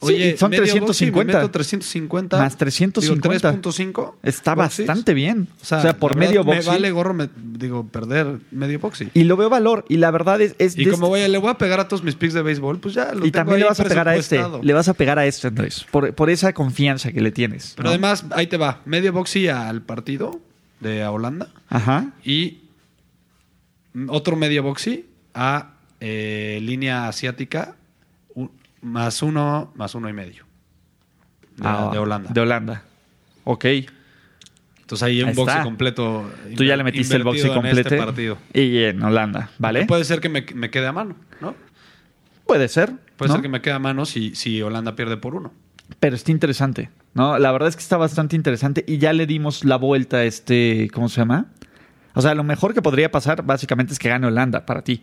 [0.00, 1.32] Sí, Oye, son medio boxy, 350.
[1.32, 2.38] me meto 350.
[2.38, 3.50] Más 350.
[3.50, 4.14] Digo, 3.5.
[4.22, 4.86] Está boxys.
[4.86, 5.48] bastante bien.
[5.60, 6.68] O sea, O sea, por medio Me boxy.
[6.68, 9.08] vale gorro, me, digo, perder medio boxy.
[9.12, 9.84] Y lo veo valor.
[9.88, 10.54] Y la verdad es.
[10.58, 12.78] es Y como este- voy, le voy a pegar a todos mis picks de béisbol,
[12.78, 14.40] pues ya lo y tengo también ahí le vas a pegar a este.
[14.62, 15.84] Le vas a pegar a este, Andrés.
[15.90, 17.72] Por, por esa confianza que le tienes.
[17.76, 17.90] Pero ¿no?
[17.90, 18.82] además, ahí te va.
[18.84, 20.40] Medio boxy al partido
[20.78, 22.12] de a Holanda Ajá.
[22.24, 22.58] y
[24.08, 27.74] otro medio boxy a eh, línea asiática
[28.82, 30.44] más uno, más uno y medio.
[31.56, 32.30] De, Ah, de Holanda.
[32.32, 32.82] De Holanda.
[33.44, 33.64] Ok.
[34.80, 35.62] Entonces ahí un está.
[35.62, 36.30] completo.
[36.56, 37.88] Tú ya le metiste el boxy invertido en completo.
[37.94, 38.38] este partido.
[38.54, 39.84] Y en Holanda, ¿vale?
[39.86, 41.54] Puede ser que me, me quede a mano, ¿no?
[42.46, 42.92] Puede ser.
[43.16, 43.34] Puede ¿no?
[43.34, 45.52] ser que me quede a mano si, si Holanda pierde por uno.
[46.00, 47.38] Pero está interesante, ¿no?
[47.38, 50.88] La verdad es que está bastante interesante y ya le dimos la vuelta a este,
[50.94, 51.46] ¿cómo se llama?
[52.14, 55.02] O sea, lo mejor que podría pasar básicamente es que gane Holanda para ti,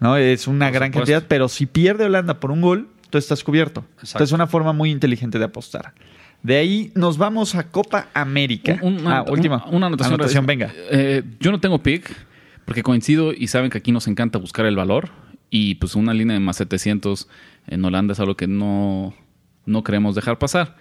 [0.00, 0.16] ¿no?
[0.16, 1.12] Es una Por gran supuesto.
[1.12, 3.80] cantidad, pero si pierde Holanda por un gol, tú estás cubierto.
[3.80, 4.06] Exacto.
[4.06, 5.94] Entonces es una forma muy inteligente de apostar.
[6.42, 8.78] De ahí nos vamos a Copa América.
[8.82, 9.64] Un- una, ah, última.
[9.66, 10.46] un- una anotación.
[10.46, 10.72] venga.
[10.90, 12.10] Eh, yo no tengo pick
[12.64, 15.10] porque coincido y saben que aquí nos encanta buscar el valor
[15.50, 17.28] y pues una línea de más 700
[17.66, 19.12] en Holanda es algo que no,
[19.66, 20.76] no queremos dejar pasar.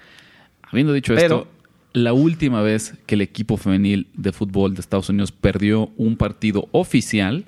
[0.64, 1.48] Habiendo dicho Pero- esto,
[1.92, 6.70] la última vez que el equipo femenil de fútbol de Estados Unidos perdió un partido
[6.72, 7.46] oficial,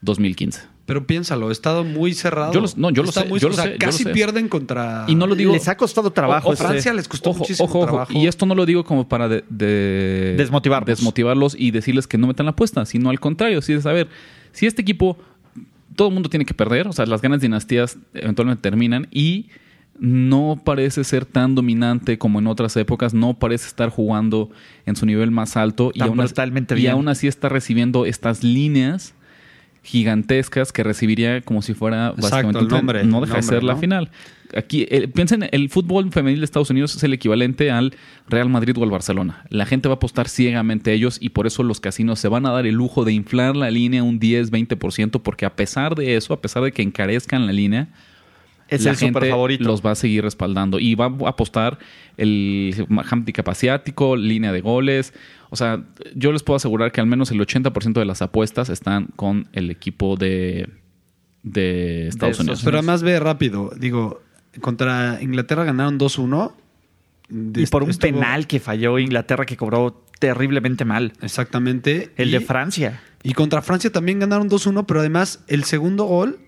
[0.00, 0.60] 2015.
[0.86, 2.52] Pero piénsalo, he estado muy cerrado.
[2.54, 4.08] Yo lo- no, yo lo sé, muy- yo o lo sea, sé, yo casi lo
[4.10, 4.14] sé.
[4.14, 5.04] pierden contra.
[5.06, 5.52] Y no lo digo.
[5.52, 6.48] Les ha costado trabajo.
[6.48, 7.86] O- o ese- Francia les costó Ojo, muchísimo ojo, ojo.
[7.88, 8.12] trabajo.
[8.14, 10.86] Y esto no lo digo como para de- de- Desmotivarlos.
[10.86, 14.08] desmotivarlos y decirles que no metan la apuesta, sino al contrario, si es a ver,
[14.52, 15.18] si este equipo
[15.94, 19.48] todo el mundo tiene que perder, o sea, las ganas dinastías eventualmente terminan y
[19.98, 24.48] no parece ser tan dominante como en otras épocas, no parece estar jugando
[24.86, 26.20] en su nivel más alto y aún,
[26.76, 29.14] y aún así está recibiendo estas líneas
[29.88, 33.76] gigantescas que recibiría como si fuera Exacto, básicamente el nombre, no deja de ser la
[33.76, 34.10] final.
[34.56, 37.94] Aquí eh, piensen, el fútbol femenil de Estados Unidos es el equivalente al
[38.28, 39.44] Real Madrid o al Barcelona.
[39.50, 42.46] La gente va a apostar ciegamente a ellos y por eso los casinos se van
[42.46, 46.16] a dar el lujo de inflar la línea un 10, 20% porque a pesar de
[46.16, 47.88] eso, a pesar de que encarezcan la línea,
[48.68, 49.64] Es la el super gente favorito.
[49.64, 51.78] los va a seguir respaldando y va a apostar
[52.16, 55.14] el handicap asiático, línea de goles.
[55.50, 55.82] O sea,
[56.14, 59.70] yo les puedo asegurar que al menos el 80% de las apuestas están con el
[59.70, 60.68] equipo de,
[61.42, 62.60] de Estados Unidos.
[62.64, 63.70] Pero además ve rápido.
[63.78, 64.20] Digo,
[64.60, 66.52] contra Inglaterra ganaron 2-1.
[67.56, 71.12] Y por un Estuvo- penal que falló Inglaterra que cobró terriblemente mal.
[71.22, 72.10] Exactamente.
[72.16, 73.00] El Y- de Francia.
[73.22, 76.38] Y contra Francia también ganaron 2-1, pero además el segundo gol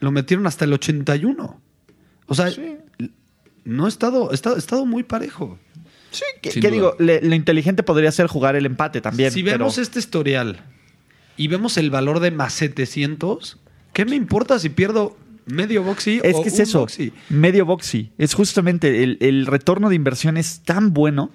[0.00, 1.60] lo metieron hasta el 81.
[2.26, 2.50] O sea,
[3.64, 5.58] no ha estado, ha estado, ha estado muy parejo.
[6.10, 9.30] Sí, que, que digo, le- lo inteligente podría ser jugar el empate también.
[9.30, 10.60] si pero- vemos este historial
[11.36, 13.58] y vemos el valor de más 700,
[13.92, 17.12] ¿qué me importa si pierdo medio boxy Es o que es un eso, boxy?
[17.28, 18.10] medio boxy.
[18.18, 21.30] Es justamente el, el retorno de inversión es tan bueno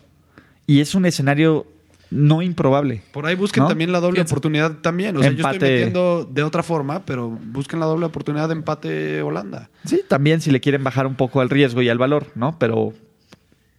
[0.65, 1.67] y es un escenario
[2.13, 3.01] no improbable.
[3.11, 3.69] Por ahí busquen ¿No?
[3.69, 4.33] también la doble Fíjense.
[4.33, 5.17] oportunidad también.
[5.17, 9.21] O sea, yo estoy metiendo de otra forma, pero busquen la doble oportunidad de empate
[9.21, 9.69] Holanda.
[9.85, 12.57] Sí, también si le quieren bajar un poco al riesgo y al valor, ¿no?
[12.59, 12.93] Pero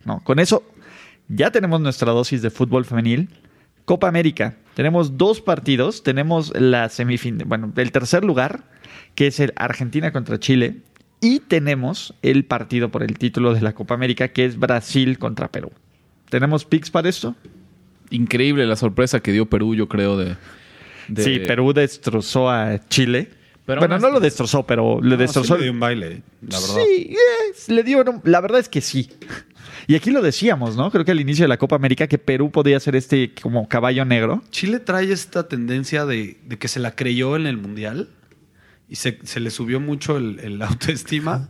[0.04, 0.64] no, con eso
[1.28, 3.30] ya tenemos nuestra dosis de fútbol femenil.
[3.84, 4.56] Copa América.
[4.74, 6.02] Tenemos dos partidos.
[6.02, 8.64] Tenemos la semifinal, bueno, el tercer lugar,
[9.14, 10.78] que es el Argentina contra Chile.
[11.20, 15.48] Y tenemos el partido por el título de la Copa América, que es Brasil contra
[15.48, 15.70] Perú.
[16.28, 17.34] ¿Tenemos picks para esto?
[18.10, 20.36] Increíble la sorpresa que dio Perú, yo creo, de...
[21.08, 23.30] de- Sí, Perú destrozó a Chile.
[23.66, 25.54] Pero bueno, no lo destrozó, pero le No, destrozó.
[25.54, 26.82] sí le dio un baile, la verdad.
[26.84, 28.04] Sí, le dio.
[28.24, 29.08] La verdad es que sí.
[29.86, 30.90] Y aquí lo decíamos, ¿no?
[30.90, 34.04] Creo que al inicio de la Copa América que Perú podía ser este como caballo
[34.04, 34.42] negro.
[34.50, 38.10] Chile trae esta tendencia de, de que se la creyó en el Mundial
[38.88, 41.48] y se, se le subió mucho el, el autoestima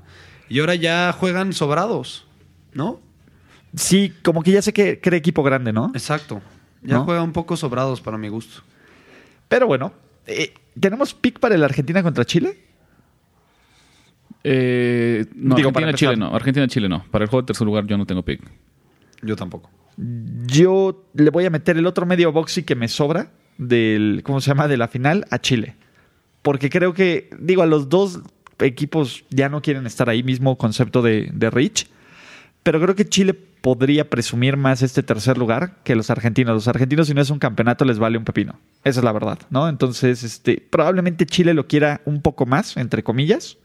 [0.49, 2.27] y ahora ya juegan sobrados,
[2.75, 3.01] ¿no?
[3.77, 5.91] Sí, como que ya sé que cree equipo grande, ¿no?
[5.95, 6.41] Exacto.
[6.83, 7.05] Ya ¿No?
[7.05, 8.63] juega un poco sobrados para mi gusto.
[9.49, 9.93] Pero bueno,
[10.27, 12.59] eh, ¿tenemos pick para el Argentina contra Chile?
[14.45, 16.35] Eh, no, Digo, para Argentina-Chile no.
[16.35, 17.05] Argentina-Chile no.
[17.11, 18.43] Para el juego de tercer lugar yo no tengo pick.
[19.23, 19.71] Yo tampoco.
[20.47, 24.51] Yo le voy a meter el otro medio boxy que me sobra del, ¿cómo se
[24.51, 24.69] llama?
[24.69, 25.77] De la final a Chile.
[26.43, 28.21] Porque creo que, digo, a los dos
[28.59, 31.89] equipos ya no quieren estar ahí, mismo concepto de, de Rich.
[32.63, 36.53] Pero creo que Chile podría presumir más este tercer lugar que los argentinos.
[36.53, 38.61] Los argentinos, si no es un campeonato, les vale un pepino.
[38.85, 39.71] Esa es la verdad, ¿no?
[39.71, 43.57] Entonces, este, probablemente Chile lo quiera un poco más, entre comillas.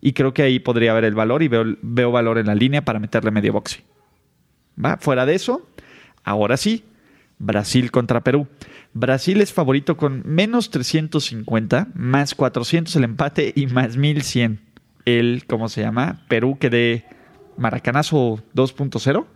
[0.00, 2.84] Y creo que ahí podría haber el valor y veo, veo valor en la línea
[2.84, 3.84] para meterle medio boxy.
[4.84, 4.96] ¿Va?
[4.96, 5.68] Fuera de eso,
[6.24, 6.82] ahora sí,
[7.38, 8.48] Brasil contra Perú.
[8.92, 14.58] Brasil es favorito con menos 350, más 400 el empate y más 1100
[15.04, 16.24] el, ¿cómo se llama?
[16.26, 17.04] Perú que de
[17.58, 19.26] Maracanazo 2.0.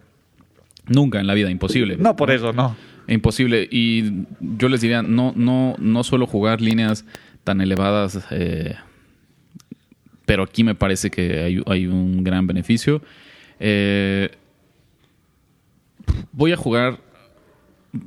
[0.86, 1.96] Nunca en la vida, imposible.
[1.96, 2.74] No, por eso, no.
[3.08, 3.68] Imposible.
[3.70, 7.04] Y yo les diría, no, no, no suelo jugar líneas
[7.44, 8.76] tan elevadas, eh,
[10.24, 13.02] pero aquí me parece que hay, hay un gran beneficio.
[13.58, 14.30] Eh,
[16.32, 17.00] voy a jugar,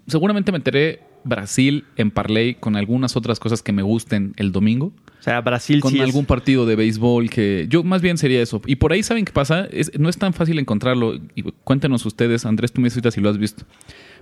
[0.07, 4.91] seguramente meteré Brasil en parlay con algunas otras cosas que me gusten el domingo.
[5.25, 8.43] O sea, Brasil Con sí es- algún partido de béisbol que yo más bien sería
[8.43, 8.61] eso.
[8.67, 11.15] Y por ahí saben qué pasa, Es- no es tan fácil encontrarlo.
[11.33, 13.65] Y cuéntenos ustedes, Andrés, tú me dices ahorita si lo has visto.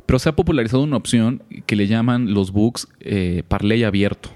[0.05, 4.29] Pero se ha popularizado una opción que le llaman los books eh, parlay abierto,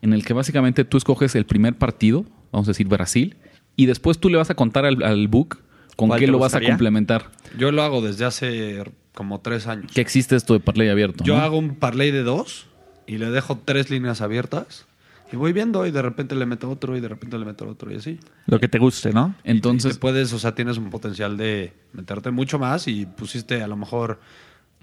[0.00, 3.34] en el que básicamente tú escoges el primer partido, vamos a decir Brasil,
[3.74, 5.58] y después tú le vas a contar al, al book
[5.96, 7.28] con ¿Cuál qué lo vas a complementar.
[7.58, 8.84] Yo lo hago desde hace
[9.14, 9.90] como tres años.
[9.92, 11.24] Que existe esto de parlay abierto.
[11.24, 11.42] Yo ¿no?
[11.42, 12.68] hago un parlay de dos
[13.08, 14.86] y le dejo tres líneas abiertas
[15.32, 17.92] y voy viendo y de repente le meto otro y de repente le meto otro
[17.92, 18.18] y así.
[18.46, 19.34] Lo que te guste, ¿no?
[19.40, 23.62] Y te Entonces, puedes, o sea, tienes un potencial de meterte mucho más y pusiste
[23.62, 24.20] a lo mejor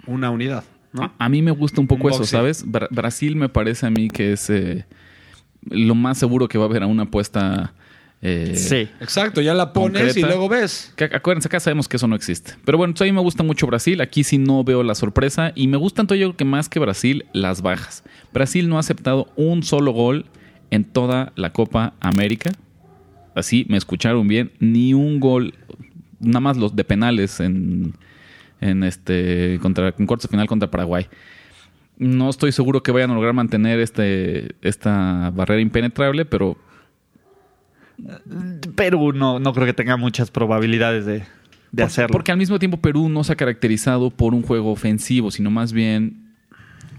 [0.08, 1.04] una unidad, ¿no?
[1.04, 2.26] A, a mí me gusta un poco Un eso.
[2.26, 2.66] ¿sabes?
[2.66, 4.86] Bra- Brasil me parece a mí que es eh,
[5.70, 7.74] lo más seguro que va a haber a una apuesta.
[8.28, 8.88] Eh, Sí.
[9.00, 10.20] Exacto, ya la pones Concreta.
[10.20, 10.92] y luego ves.
[10.96, 12.54] que acuérdense, acá sabemos que eso no existe.
[12.66, 14.02] Pero bueno, entonces a mí me gusta mucho Brasil.
[14.02, 15.52] Aquí sí no veo la sorpresa.
[15.56, 18.04] Y me gustan todo yo creo que más que Brasil, las bajas.
[18.34, 20.26] Brasil no ha aceptado un solo gol
[20.72, 22.52] en toda la Copa América.
[23.36, 24.52] Así me escucharon bien.
[24.60, 25.54] Ni un gol,
[26.20, 27.94] nada más los de penales en,
[28.62, 31.06] en este contra en cuartos de final contra Paraguay.
[31.98, 36.58] No estoy seguro que vayan a lograr mantener este, esta barrera impenetrable, pero
[38.76, 41.24] Perú no, no creo que tenga muchas probabilidades de, de
[41.72, 42.12] Por- hacerlo.
[42.14, 45.74] Porque al mismo tiempo Perú no se ha caracterizado por un juego ofensivo, sino más
[45.74, 46.24] bien.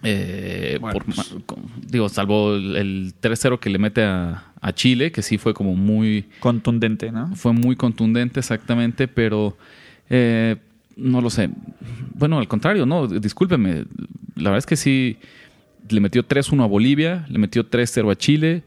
[0.02, 1.35] eh, Bueno, por- pues.
[1.46, 5.54] con- digo, salvo el, el 3-0 que le mete a, a Chile, que sí fue
[5.54, 6.26] como muy.
[6.40, 7.35] Contundente, ¿no?
[7.37, 9.56] Fue muy contundente, exactamente, pero.
[10.11, 10.56] eh,
[10.96, 11.50] no lo sé.
[12.14, 13.85] Bueno, al contrario, no, discúlpeme.
[14.37, 15.18] La verdad es que sí.
[15.90, 18.62] Le metió 3-1 a Bolivia, le metió 3-0 a Chile,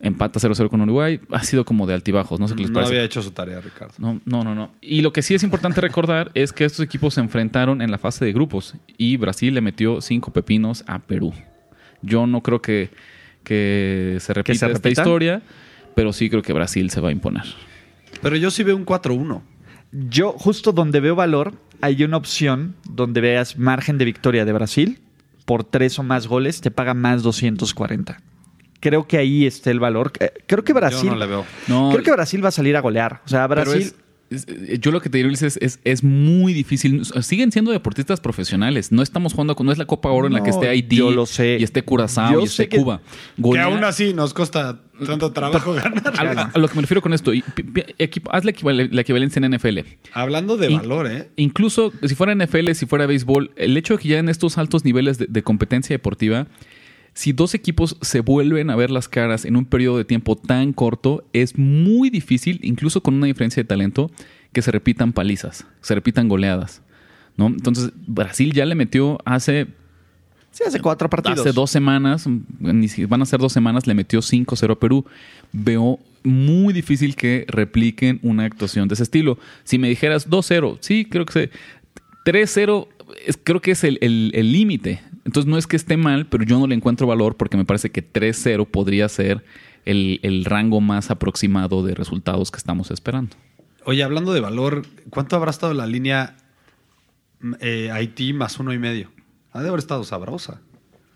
[0.00, 1.20] empata 0-0 con Uruguay.
[1.30, 2.92] Ha sido como de altibajos, no sé qué les No parece.
[2.92, 3.94] había hecho su tarea, Ricardo.
[3.98, 4.70] No, no, no, no.
[4.80, 7.98] Y lo que sí es importante recordar es que estos equipos se enfrentaron en la
[7.98, 11.32] fase de grupos y Brasil le metió cinco pepinos a Perú.
[12.02, 12.90] Yo no creo que,
[13.44, 15.42] que se repita se esta historia,
[15.94, 17.44] pero sí creo que Brasil se va a imponer.
[18.22, 19.42] Pero yo sí veo un 4-1.
[19.92, 24.98] Yo, justo donde veo valor, hay una opción donde veas margen de victoria de Brasil.
[25.44, 28.20] Por tres o más goles te paga más 240.
[28.80, 30.12] Creo que ahí está el valor.
[30.20, 31.04] Eh, Creo que Brasil.
[31.04, 31.44] Yo no le veo.
[31.68, 33.20] No, Creo que Brasil va a salir a golear.
[33.26, 33.82] O sea, Brasil.
[34.30, 37.04] es- es- yo lo que te digo Luis, es, es, es muy difícil.
[37.20, 38.92] Siguen siendo deportistas profesionales.
[38.92, 39.66] No estamos jugando con.
[39.66, 40.96] No es la Copa Oro en la que esté Haití.
[40.96, 41.56] yo lo sé.
[41.58, 43.00] Y esté Curazao Yo y esté que- Cuba.
[43.42, 46.12] Que aún así nos cuesta tanto trabajo ganar.
[46.16, 47.32] a, a- a lo que me refiero con esto,
[48.30, 49.80] haz la, equivale- la equivalencia en NFL.
[50.12, 51.28] Hablando de In- valor, ¿eh?
[51.36, 54.84] Incluso si fuera NFL, si fuera béisbol, el hecho de que ya en estos altos
[54.84, 56.46] niveles de, de competencia deportiva,
[57.14, 60.72] si dos equipos se vuelven a ver las caras en un periodo de tiempo tan
[60.72, 64.10] corto, es muy difícil, incluso con una diferencia de talento,
[64.52, 66.82] que se repitan palizas, se repitan goleadas.
[67.36, 67.46] ¿no?
[67.48, 69.66] Entonces, Brasil ya le metió hace,
[70.50, 71.40] Sí, hace cuatro partidos.
[71.40, 72.26] hace dos semanas,
[72.58, 75.04] ni si van a ser dos semanas, le metió 5-0 a Perú.
[75.52, 79.38] Veo muy difícil que repliquen una actuación de ese estilo.
[79.64, 81.50] Si me dijeras 2-0, sí, creo que se.
[82.24, 82.88] 3-0
[83.26, 83.98] es- creo que es el
[84.52, 85.00] límite.
[85.30, 87.90] Entonces no es que esté mal, pero yo no le encuentro valor porque me parece
[87.92, 89.44] que 3-0 podría ser
[89.84, 93.36] el, el rango más aproximado de resultados que estamos esperando.
[93.84, 96.36] Oye, hablando de valor, ¿cuánto habrá estado la línea
[97.38, 99.12] mm, eh, Haití más uno y medio?
[99.52, 100.62] Ha de haber estado sabrosa.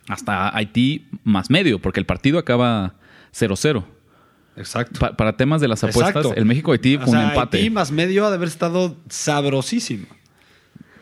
[0.06, 2.94] Hasta Haití más medio, porque el partido acaba
[3.36, 3.82] 0-0.
[4.56, 5.00] Exacto.
[5.00, 6.34] Pa- para temas de las apuestas, Exacto.
[6.36, 7.56] el México-Haití O fue un empate.
[7.56, 10.06] Haití más medio ha de haber estado sabrosísimo.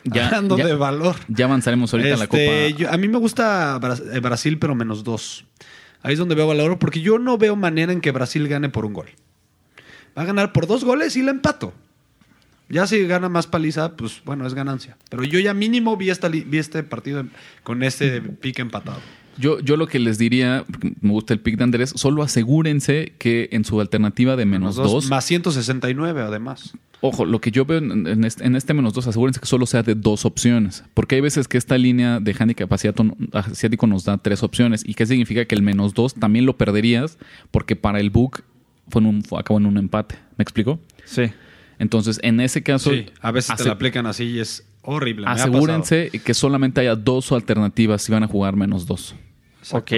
[0.05, 1.17] Ya- Hablando ya- de valor.
[1.29, 2.79] Ya avanzaremos ahorita en la Este, Copa.
[2.81, 3.79] yo- a mí me gusta
[4.13, 5.45] eh, Brasil, pero menos dos.
[6.03, 8.85] Ahí es donde veo valor, porque yo no veo manera en que Brasil gane por
[8.85, 9.07] un gol.
[10.19, 11.73] Va a ganar por dos goles y la empato.
[12.69, 14.97] Ya si gana más paliza, pues bueno, es ganancia.
[15.11, 17.25] Pero yo ya mínimo vi, esta vi este partido
[17.63, 18.99] con este pique empatado.
[19.39, 20.65] Yo, yo lo que les diría,
[21.01, 24.91] me gusta el pick de Andrés, solo asegúrense que en su alternativa de menos Dos,
[24.93, 26.75] 2, Más 169, además.
[27.01, 29.65] ojo, lo que yo veo en, en este, en este menos 2, asegúrense que solo
[29.67, 30.85] sea de dos opciones.
[30.95, 34.83] Porque hay veces que esta línea de handicap asiático nos da tres opciones.
[34.87, 35.45] ¿Y qué significa?
[35.45, 37.19] Que el menos 2 también lo perderías
[37.51, 38.43] porque para el book
[38.89, 40.17] fue en un, fue- acabó en un empate.
[40.37, 40.79] ¿Me explico?
[41.05, 41.25] Sí.
[41.79, 45.27] Entonces, en ese caso, Sí, a veces te la aplican así y es horrible.
[45.27, 49.15] me ha asegúrense que solamente haya dos alternativas si van a jugar menos 2.
[49.61, 49.79] pasado.
[49.81, 49.93] Ok.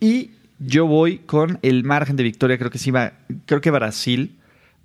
[0.00, 2.58] Y yo voy con el margen de victoria.
[2.58, 3.12] Creo que sí va.
[3.46, 4.36] Creo que Brasil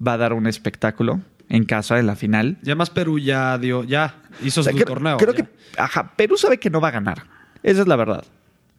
[0.06, 2.58] va a dar un espectáculo en casa en la final.
[2.62, 5.18] Y además Perú ya dio, ya hizo O sea, su creo, torneo.
[5.18, 5.44] creo ya.
[5.46, 7.24] que ajá, Perú sabe que no va a ganar.
[7.64, 8.26] Esa es la verdad.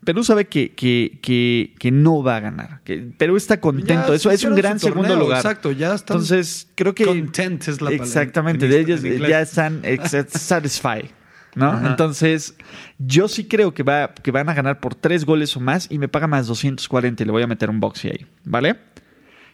[0.05, 2.80] Perú sabe que, que, que, que no va a ganar.
[2.84, 4.09] Que Perú está contento.
[4.09, 5.38] Ya Eso es un gran torneo, segundo lugar.
[5.38, 7.05] exacto, ya están Entonces, creo que.
[7.05, 8.64] content es la palabra Exactamente.
[8.66, 9.82] en De ellos ya están
[10.28, 11.07] satisfied.
[11.55, 11.70] ¿No?
[11.72, 11.88] Ajá.
[11.88, 12.55] Entonces,
[12.99, 15.99] yo sí creo que, va, que van a ganar por tres goles o más y
[15.99, 18.26] me paga más 240 y le voy a meter un boxy ahí.
[18.44, 18.76] ¿Vale?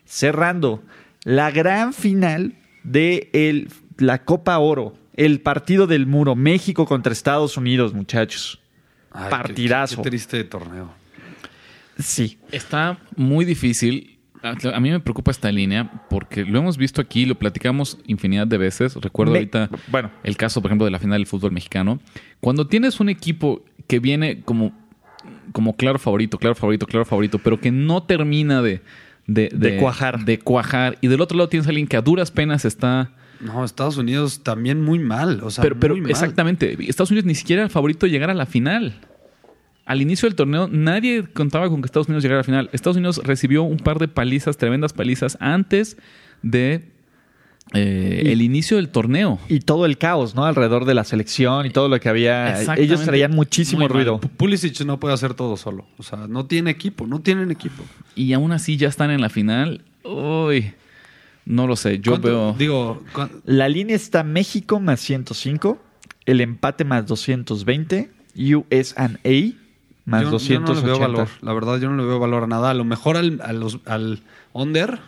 [0.05, 0.83] Cerrando,
[1.25, 7.57] la gran final de el- la Copa Oro, el partido del muro, México contra Estados
[7.57, 8.61] Unidos, muchachos.
[9.15, 9.97] Ay, partidazo.
[9.97, 10.91] Qué, qué triste torneo.
[11.99, 12.39] Sí.
[12.53, 14.11] Está muy difícil.
[14.43, 18.59] A mí me preocupa esta línea porque lo hemos visto aquí, lo platicamos infinidad de
[18.59, 18.95] veces.
[18.97, 20.11] Recuerdo Me- ahorita bueno.
[20.23, 21.99] el caso, por ejemplo, de la final del fútbol mexicano.
[22.41, 24.73] Cuando tienes un equipo que viene como,
[25.53, 28.83] como claro favorito, claro favorito, claro favorito, pero que no termina de,
[29.27, 30.23] de, De cuajar.
[30.27, 30.99] de cuajar.
[31.01, 33.13] Y del otro lado tienes a alguien que a duras penas está.
[33.45, 35.41] No, Estados Unidos también muy mal.
[35.43, 36.11] O sea, pero pero muy mal.
[36.11, 38.95] exactamente, Estados Unidos ni siquiera era el favorito de llegar a la final.
[39.87, 42.71] Al inicio del torneo nadie contaba con que Estados Unidos llegara a la final.
[42.73, 45.99] Estados Unidos recibió un par de palizas, tremendas palizas, antes
[46.43, 46.89] de
[47.73, 49.39] eh, Y- el inicio del torneo.
[49.49, 50.45] Y todo el caos, ¿no?
[50.45, 52.61] Alrededor de la selección y todo lo que había.
[52.77, 54.21] Ellos traían muchísimo Muy ruido.
[54.21, 55.87] Pulisic no puede hacer todo solo.
[55.99, 57.83] O sea, no tiene equipo, no tienen equipo.
[58.15, 59.83] Y aún así ya están en la final.
[60.05, 60.73] Uy,
[61.47, 61.99] no lo sé.
[62.01, 62.55] Yo ¿Cuánto- veo.
[62.59, 63.03] Digo,
[63.45, 65.79] La línea está México más 105,
[66.27, 69.09] el empate más 220, USA
[70.07, 70.73] más yo, yo 280.
[70.73, 71.29] no le veo valor.
[71.41, 72.71] La verdad, yo no le veo valor a nada.
[72.71, 74.21] A lo mejor al, a los- al
[74.53, 74.99] under,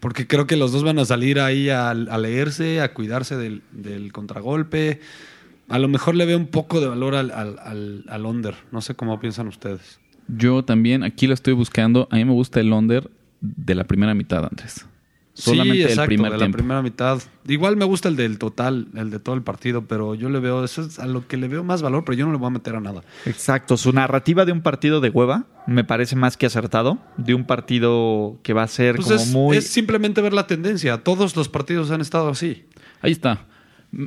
[0.00, 3.62] porque creo que los dos van a salir ahí a, a leerse, a cuidarse del,
[3.72, 5.00] del contragolpe.
[5.68, 8.54] A lo mejor le veo un poco de valor al, al, al, al under.
[8.70, 9.98] No sé cómo piensan ustedes.
[10.28, 12.06] Yo también aquí lo estoy buscando.
[12.10, 13.10] A mí me gusta el under
[13.40, 14.86] de la primera mitad, Andrés.
[15.36, 16.56] Solamente sí, exacto, el primer de tiempo.
[16.56, 17.18] la primera mitad.
[17.48, 20.62] Igual me gusta el del total, el de todo el partido, pero yo le veo,
[20.64, 22.50] eso es a lo que le veo más valor, pero yo no le voy a
[22.50, 23.02] meter a nada.
[23.26, 27.44] Exacto, su narrativa de un partido de hueva me parece más que acertado, de un
[27.46, 29.56] partido que va a ser Pues como es, muy...
[29.56, 30.98] es simplemente ver la tendencia.
[31.02, 32.64] Todos los partidos han estado así.
[33.02, 33.46] Ahí está.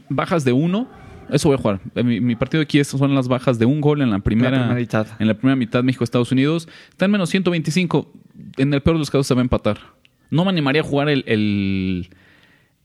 [0.09, 0.87] Bajas de uno.
[1.29, 1.81] Eso voy a jugar.
[2.05, 4.73] Mi, mi partido aquí es- son las bajas de un gol en la primera, primera
[4.75, 5.07] mitad.
[5.19, 6.69] En la primera mitad México-Estados Unidos.
[6.89, 8.13] Está en menos 125.
[8.55, 9.77] En el peor de los casos se va a empatar.
[10.29, 12.09] No me animaría a jugar el, el,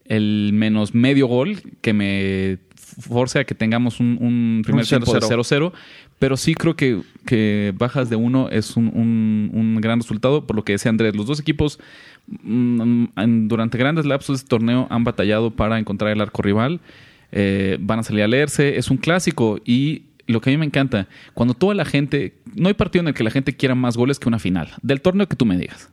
[0.05, 5.13] el menos medio gol que me force a que tengamos un, un primer Un tiempo
[5.15, 5.41] de 0-0.
[5.41, 5.73] 0-0.
[6.19, 10.47] Pero sí creo que, que bajas de uno es un, un- un gran resultado.
[10.47, 11.81] Por lo que decía Andrés, los dos equipos
[12.29, 13.05] mm,
[13.49, 16.81] durante grandes lapsos de este torneo han batallado para encontrar el arco rival.
[17.33, 18.77] Eh, van a salir a leerse.
[18.77, 22.69] Es un clásico y lo que a mí me encanta, cuando toda la gente, no
[22.69, 25.27] hay partido en el que la gente quiera más goles que una final, del torneo
[25.29, 25.91] que tú me digas.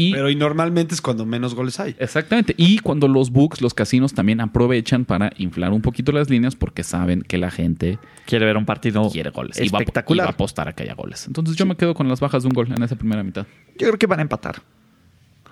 [0.00, 1.94] Y Pero y normalmente es cuando menos goles hay.
[1.98, 2.54] Exactamente.
[2.56, 6.82] Y cuando los books, los casinos también aprovechan para inflar un poquito las líneas porque
[6.82, 10.26] saben que la gente Quiere ver un partido quiere goles y va, a- y espectacular.
[10.26, 11.26] va a apostar a que haya goles.
[11.26, 13.46] Entonces yo me quedo con las bajas de un gol en esa primera mitad.
[13.78, 14.62] Yo creo que van a empatar.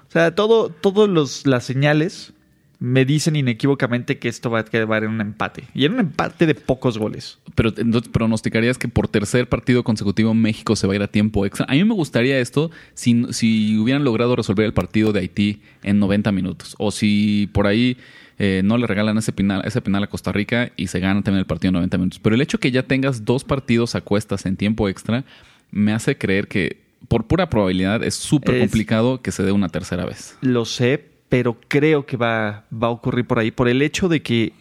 [0.08, 2.32] O sea, todo, todos los, las señales
[2.80, 5.64] me dicen inequívocamente que esto va a quedar en un empate.
[5.74, 7.38] Y en un empate de pocos goles.
[7.54, 11.44] Pero entonces pronosticarías que por tercer partido consecutivo México se va a ir a tiempo
[11.44, 11.66] extra.
[11.68, 15.98] A mí me gustaría esto si, si hubieran logrado resolver el partido de Haití en
[15.98, 16.76] 90 minutos.
[16.78, 17.96] O si por ahí
[18.38, 21.40] eh, no le regalan ese penal, ese penal a Costa Rica y se gana también
[21.40, 22.20] el partido en 90 minutos.
[22.20, 25.24] Pero el hecho que ya tengas dos partidos a cuestas en tiempo extra
[25.72, 30.04] me hace creer que por pura probabilidad es súper complicado que se dé una tercera
[30.04, 30.36] vez.
[30.40, 33.50] Lo sé, pero creo que va, va a ocurrir por ahí.
[33.50, 34.52] Por el hecho de que,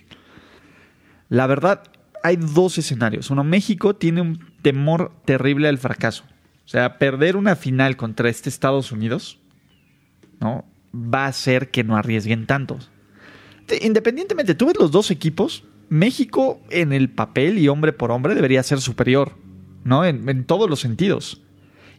[1.29, 1.83] la verdad,
[2.23, 3.29] hay dos escenarios.
[3.29, 6.23] Uno, México tiene un temor terrible al fracaso.
[6.65, 9.39] O sea, perder una final contra este Estados Unidos,
[10.39, 10.65] ¿no?
[10.93, 12.91] Va a hacer que no arriesguen tantos.
[13.65, 18.35] Te- Independientemente, tú ves los dos equipos, México en el papel y hombre por hombre
[18.35, 19.37] debería ser superior,
[19.85, 20.03] ¿no?
[20.03, 21.41] En, en todos los sentidos.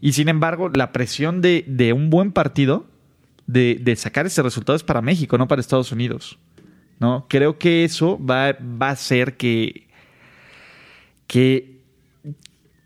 [0.03, 2.87] Y sin embargo, la presión de, de un buen partido,
[3.49, 6.39] de, de sacar ese resultado es para México, no para Estados Unidos.
[7.01, 7.27] ¿no?
[7.29, 9.89] Creo que eso va, a hacer que,
[11.27, 11.79] que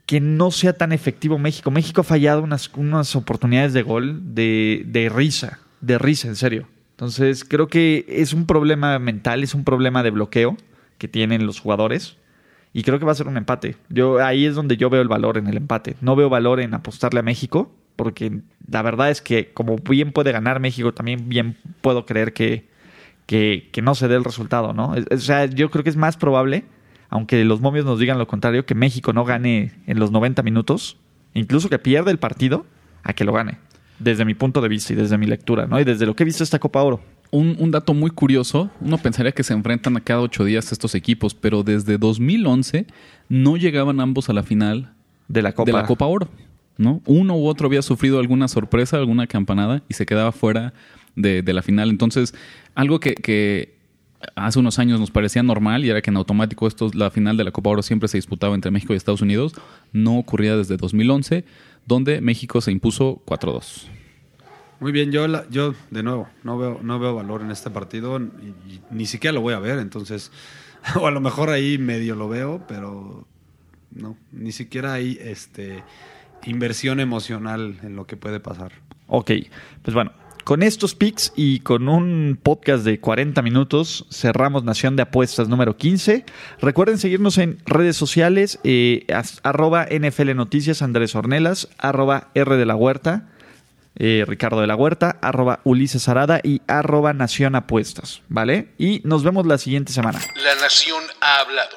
[0.07, 1.71] que no sea tan efectivo México.
[1.71, 6.69] México ha fallado unas, unas oportunidades de gol de, de risa, de risa, en serio.
[6.91, 10.59] Entonces creo que es un problema mental, es un problema de bloqueo
[10.99, 12.19] que tienen los jugadores.
[12.75, 13.77] Y creo que va a ser un empate.
[13.89, 15.97] Yo ahí es donde yo veo el valor en el empate.
[16.03, 18.41] No veo valor en apostarle a México, porque
[18.71, 22.69] la verdad es que como bien puede ganar México, también bien puedo creer que,
[23.27, 24.95] que, que no se dé el resultado, ¿no?
[25.11, 26.65] O sea, yo creo que es más probable,
[27.09, 30.99] aunque los momios nos digan lo contrario, que México no gane en los 90 minutos,
[31.35, 32.67] incluso que pierda el partido,
[33.03, 33.59] a que lo gane.
[33.99, 35.79] Desde mi punto de vista y desde mi lectura, ¿no?
[35.81, 37.01] Y desde lo que he visto esta Copa Oro.
[37.31, 40.95] Un, un dato muy curioso, uno pensaría que se enfrentan a cada ocho días estos
[40.95, 42.87] equipos, pero desde 2011
[43.29, 44.93] no llegaban ambos a la final
[45.29, 45.71] De la Copa.
[45.71, 46.29] de la Copa Oro.
[46.79, 47.03] ¿No?
[47.07, 50.73] Uno u otro había sufrido alguna sorpresa, alguna campanada y se quedaba fuera
[51.17, 51.91] de, de la final.
[51.91, 52.35] Entonces,
[52.75, 53.75] algo que,
[54.37, 57.45] hace unos años nos parecía normal y era que en automático esto, la final de
[57.45, 59.55] la Copa Oro siempre se disputaba entre México y Estados Unidos,
[59.93, 61.45] no ocurría desde 2011,
[61.87, 63.89] donde México se impuso 4-2.
[64.81, 68.81] Muy bien, yo, yo de nuevo, no veo, no veo valor en este partido y,
[68.91, 70.33] ni siquiera lo voy a ver, entonces,
[71.01, 73.27] o a lo mejor ahí medio lo veo, pero
[73.91, 75.85] no, ni siquiera hay este,
[76.47, 78.73] inversión emocional en lo que puede pasar.
[79.07, 79.31] Ok,
[79.83, 80.13] pues bueno,
[80.45, 85.77] con estos picks y con un podcast de 40 minutos cerramos Nación de Apuestas número
[85.77, 86.25] 15.
[86.61, 92.67] Recuerden seguirnos en redes sociales, eh, as- arroba NFL Noticias Andrés Ornelas, arroba R de
[92.67, 93.29] la Huerta,
[93.97, 98.69] eh, Ricardo de la Huerta, arroba Ulises Arada y arroba Nación Apuestas, ¿vale?
[98.79, 100.19] Y nos vemos la siguiente semana.
[100.43, 101.77] La nación ha hablado.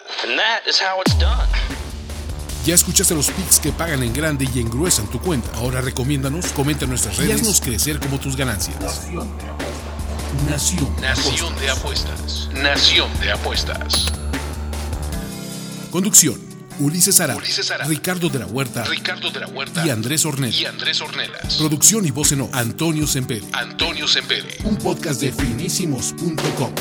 [2.66, 5.49] Ya escuchaste los picks que pagan en grande y engruesan tu cuenta.
[5.55, 8.78] Ahora recomiéndanos, comenta en nuestras redes y haznos crecer como tus ganancias.
[10.49, 10.89] Nación.
[10.99, 12.49] Nación de apuestas.
[12.55, 14.11] Nación de apuestas.
[15.91, 16.41] Conducción.
[16.80, 17.88] Ulises Ara, Ulises Arada.
[17.89, 20.59] Ricardo de la Huerta Ricardo de la Huerta y Andrés Ornelas.
[20.59, 21.55] y Andrés Ornelas.
[21.55, 23.47] Producción y voz en off, Antonio Semperi.
[23.53, 24.57] Antonio Sempere.
[24.66, 26.74] Un podcast de finísimos.com.